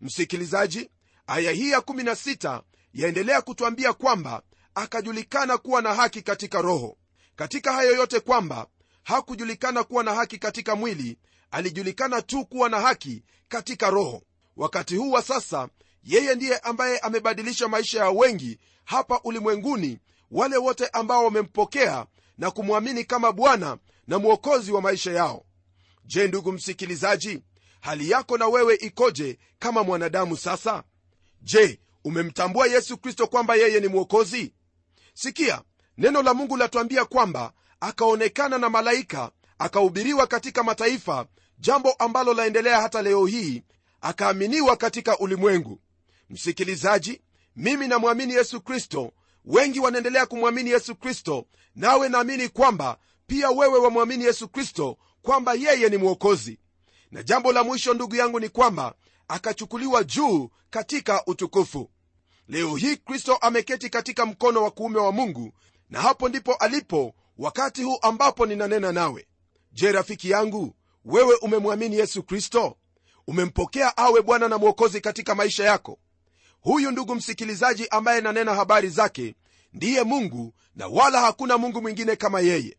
Msikilizaji 0.00 0.90
aya 1.26 1.50
hii 1.52 1.70
ya 1.70 1.78
16 1.78 2.62
yaendelea 2.94 3.42
kutwambia 3.42 3.92
kwamba 3.92 4.42
akajulikana 4.74 5.58
kuwa 5.58 5.82
na 5.82 5.94
haki 5.94 6.22
katika 6.22 6.62
roho 6.62 6.96
katika 7.40 7.72
hayo 7.72 7.94
yote 7.96 8.20
kwamba 8.20 8.66
hakujulikana 9.02 9.84
kuwa 9.84 10.04
na 10.04 10.14
haki 10.14 10.38
katika 10.38 10.76
mwili 10.76 11.18
alijulikana 11.50 12.22
tu 12.22 12.44
kuwa 12.46 12.68
na 12.68 12.80
haki 12.80 13.22
katika 13.48 13.90
roho. 13.90 14.22
Wakati 14.56 14.96
huu 14.96 15.10
wa 15.10 15.22
sasa 15.22 15.68
yeye 16.02 16.34
ndiye 16.34 16.58
ambaye 16.58 16.98
amebadilisha 16.98 17.68
maisha 17.68 17.98
ya 17.98 18.10
wengi 18.10 18.58
hapa 18.84 19.20
ulimwenguni 19.24 19.98
wale 20.30 20.56
wote 20.56 20.86
ambao 20.86 21.24
wamempokea 21.24 22.06
na 22.38 22.50
kumwamini 22.50 23.04
kama 23.04 23.32
bwana 23.32 23.78
na 24.06 24.18
mwokozi 24.18 24.72
wa 24.72 24.80
maisha 24.80 25.12
yao. 25.12 25.44
Je 26.04 26.28
ndugu 26.28 26.52
msikilizaji 26.52 27.42
hali 27.80 28.10
yako 28.10 28.38
na 28.38 28.48
wewe 28.48 28.74
ikoje 28.74 29.38
kama 29.58 29.82
mwanadamu 29.84 30.36
sasa? 30.36 30.82
Je 31.42 31.80
umemtambua 32.04 32.66
yesu 32.66 32.98
kristo 32.98 33.26
kwamba 33.26 33.54
yeye 33.54 33.80
ni 33.80 33.88
mwokozi? 33.88 34.54
Sikia 35.14 35.62
neno 36.00 36.22
la 36.22 36.34
mungu 36.34 36.56
latuambia 36.56 37.04
kwamba 37.04 37.52
akaonekana 37.80 38.58
na 38.58 38.70
malaika 38.70 39.30
akahubiriwa 39.58 40.26
katika 40.26 40.62
mataifa 40.62 41.26
jambo 41.58 41.92
ambalo 41.92 42.34
laendelea 42.34 42.80
hata 42.80 43.02
leo 43.02 43.26
hii 43.26 43.62
akaaminiwa 44.00 44.76
katika 44.76 45.18
ulimwengu. 45.18 45.80
Msikilizaji 46.30 47.20
mimi 47.56 47.88
namwamini 47.88 48.34
yesu 48.34 48.60
kristo. 48.60 49.12
Wengi 49.44 49.80
wanaendelea 49.80 50.26
kumwamini 50.26 50.70
yesu 50.70 50.96
kristo 50.96 51.46
nawe 51.74 52.08
naamini 52.08 52.48
kwamba 52.48 52.98
pia 53.26 53.50
wewe 53.50 53.78
wamwamini 53.78 54.24
yesu 54.24 54.48
kristo 54.48 54.96
kwamba 55.22 55.54
yeye 55.54 55.88
ni 55.88 55.96
mwokozi. 55.96 56.58
Na 57.10 57.22
jambo 57.22 57.52
la 57.52 57.64
mwisho 57.64 57.94
ndugu 57.94 58.16
yangu 58.16 58.40
ni 58.40 58.48
kwamba 58.48 58.94
akachukuliwa 59.28 60.04
juu 60.04 60.50
katika 60.70 61.22
utukufu. 61.26 61.90
Leo 62.48 62.76
hii 62.76 62.96
kristo 62.96 63.36
ameketi 63.36 63.90
katika 63.90 64.26
mkono 64.26 64.62
wa 64.62 64.70
kuume 64.70 64.98
wa 64.98 65.12
mungu 65.12 65.52
na 65.90 66.00
hapo 66.00 66.28
ndipo 66.28 66.54
alipo 66.54 67.14
wakati 67.38 67.82
huu 67.82 67.98
ambapo 68.02 68.46
ninanena 68.46 68.92
nawe. 68.92 69.26
Je 69.72 69.92
rafiki 69.92 70.30
yangu 70.30 70.74
wewe 71.04 71.34
umemwamini 71.34 71.96
yesu 71.96 72.22
kristo? 72.22 72.76
Umempokea 73.26 73.96
awe 73.96 74.22
bwana 74.22 74.48
na 74.48 74.58
mwokozi 74.58 75.00
katika 75.00 75.34
maisha 75.34 75.64
yako? 75.64 75.98
Huyu 76.60 76.90
ndugu 76.90 77.14
msikilizaji 77.14 77.88
ambaye 77.88 78.20
nanena 78.20 78.54
habari 78.54 78.88
zake 78.88 79.34
ndiye 79.72 80.02
mungu 80.02 80.54
na 80.76 80.86
wala 80.86 81.20
hakuna 81.20 81.58
mungu 81.58 81.82
mwingine 81.82 82.16
kama 82.16 82.40
yeye. 82.40 82.76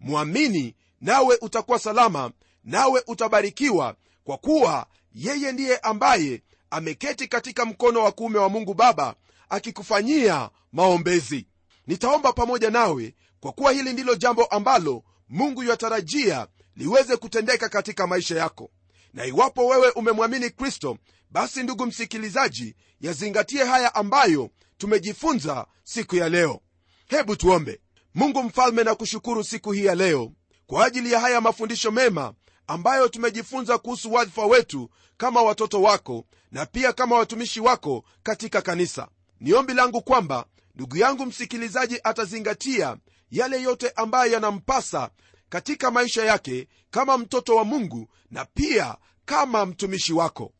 Mwamini 0.00 0.74
nawe 1.00 1.38
utakuwa 1.40 1.78
salama 1.78 2.30
nawe 2.64 3.02
utabarikiwa 3.06 3.96
kwa 4.24 4.38
kuwa 4.38 4.86
yeye 5.12 5.52
ndiye 5.52 5.76
ambaye 5.78 6.42
ameketi 6.70 7.28
katika 7.28 7.64
mkono 7.64 8.04
wa 8.04 8.12
kuume 8.12 8.38
wa 8.38 8.48
mungu 8.48 8.74
baba 8.74 9.14
akikufanyia 9.48 10.50
maombezi 10.72 11.46
nitaomba 11.86 12.32
pamoja 12.32 12.70
nawe 12.70 13.14
kwa 13.40 13.52
kuwa 13.52 13.72
hili 13.72 13.92
ndilo 13.92 14.14
jambo 14.14 14.44
ambalo 14.44 15.02
mungu 15.28 15.64
yatarajia 15.64 16.46
liweze 16.76 17.16
kutendeka 17.16 17.68
katika 17.68 18.06
maisha 18.06 18.36
yako. 18.36 18.70
Na 19.14 19.24
iwapo 19.24 19.66
wewe 19.66 19.90
umemwamini 19.90 20.50
kristo 20.50 20.98
basi 21.30 21.62
ndugu 21.62 21.86
msikilizaji 21.86 22.74
yazingatie 23.00 23.64
haya 23.64 23.94
ambayo 23.94 24.50
tumejifunza 24.78 25.66
siku 25.84 26.16
ya 26.16 26.28
leo. 26.28 26.60
Hebu 27.06 27.36
tuombe. 27.36 27.80
Mungu 28.14 28.42
mfalme 28.42 28.84
na 28.84 28.94
kushukuru 28.94 29.44
siku 29.44 29.72
hii 29.72 29.84
ya 29.84 29.94
leo 29.94 30.32
kwa 30.66 30.84
ajili 30.86 31.12
ya 31.12 31.20
haya 31.20 31.40
mafundisho 31.40 31.90
mema 31.90 32.34
ambayo 32.66 33.08
tumejifunza 33.08 33.78
kuhusu 33.78 34.12
wadhifa 34.12 34.46
wetu 34.46 34.90
kama 35.16 35.42
watoto 35.42 35.82
wako 35.82 36.24
na 36.50 36.66
pia 36.66 36.92
kama 36.92 37.16
watumishi 37.18 37.60
wako 37.60 38.04
katika 38.22 38.62
kanisa. 38.62 39.08
Ni 39.40 39.52
ombi 39.54 39.74
langu 39.74 40.02
kwamba 40.02 40.46
ndugu 40.74 40.96
yangu 40.96 41.26
msikilizaji 41.26 42.00
atazingatia 42.04 42.96
yale 43.30 43.62
yote 43.62 43.90
ambayo 43.96 44.32
yanampasa 44.32 45.10
katika 45.48 45.90
maisha 45.90 46.24
yake 46.24 46.68
kama 46.90 47.18
mtoto 47.18 47.56
wa 47.56 47.64
mungu 47.64 48.08
na 48.30 48.44
pia 48.44 48.96
kama 49.24 49.66
mtumishi 49.66 50.12
wako. 50.12 50.52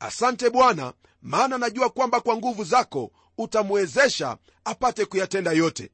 Asante 0.00 0.50
bwana 0.50 0.92
maana 1.22 1.58
najua 1.58 1.90
kwamba 1.90 2.20
kwa 2.20 2.36
nguvu 2.36 2.64
zako 2.64 3.10
utamwezesha 3.38 4.36
apate 4.64 5.04
kuyatenda 5.04 5.52
yote. 5.52 5.90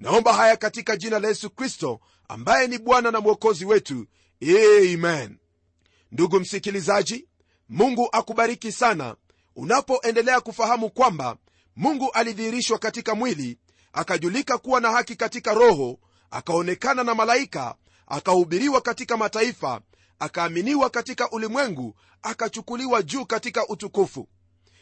Naomba 0.00 0.32
haya 0.32 0.56
katika 0.56 0.96
jina 0.96 1.18
la 1.18 1.28
yesu 1.28 1.50
kristo 1.50 2.00
ambaye 2.28 2.66
ni 2.66 2.78
bwana 2.78 3.10
na 3.10 3.20
mwokozi 3.20 3.64
wetu. 3.64 4.06
Amen. 4.42 5.38
Ndugu 6.12 6.40
msikilizaji 6.40 7.28
mungu 7.68 8.08
akubariki 8.12 8.72
sana. 8.72 9.16
Unapoendelea 9.56 10.40
kufahamu 10.40 10.90
kwamba 10.90 11.36
mungu 11.76 12.10
alidhihirishwa 12.10 12.78
katika 12.78 13.14
mwili 13.14 13.58
akajulika 13.92 14.58
kuwa 14.58 14.80
na 14.80 14.90
haki 14.90 15.16
katika 15.16 15.54
roho 15.54 15.98
akaonekana 16.30 17.04
na 17.04 17.14
malaika 17.14 17.74
akahubiriwa 18.06 18.80
katika 18.80 19.16
mataifa 19.16 19.80
akaaminiwa 20.18 20.90
katika 20.90 21.30
ulimwengu 21.30 21.94
akachukuliwa 22.22 23.02
juu 23.02 23.24
katika 23.24 23.66
utukufu. 23.68 24.28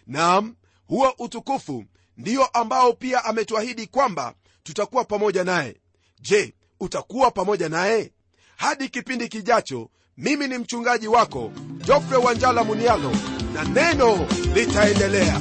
Nam 0.07 0.57
huo 0.87 1.14
utukufu 1.18 1.85
ndiyo 2.16 2.44
ambao 2.46 2.92
pia 2.92 3.24
ametuahidi 3.24 3.87
kwamba 3.87 4.35
tutakuwa 4.62 5.05
pamoja 5.05 5.44
naye. 5.44 5.76
Je 6.20 6.55
utakuwa 6.81 7.31
pamoja 7.31 7.68
naye? 7.68 8.12
Hadi 8.57 8.88
kipindi 8.88 9.29
kijacho 9.29 9.90
mimi 10.16 10.48
ni 10.48 10.59
mchungaji 10.59 11.09
wako 11.09 11.53
jofre 11.87 12.16
wanjala 12.16 12.64
munialo 12.64 13.12
na 13.55 13.64
neno 13.64 14.29
litaendelea 14.55 15.40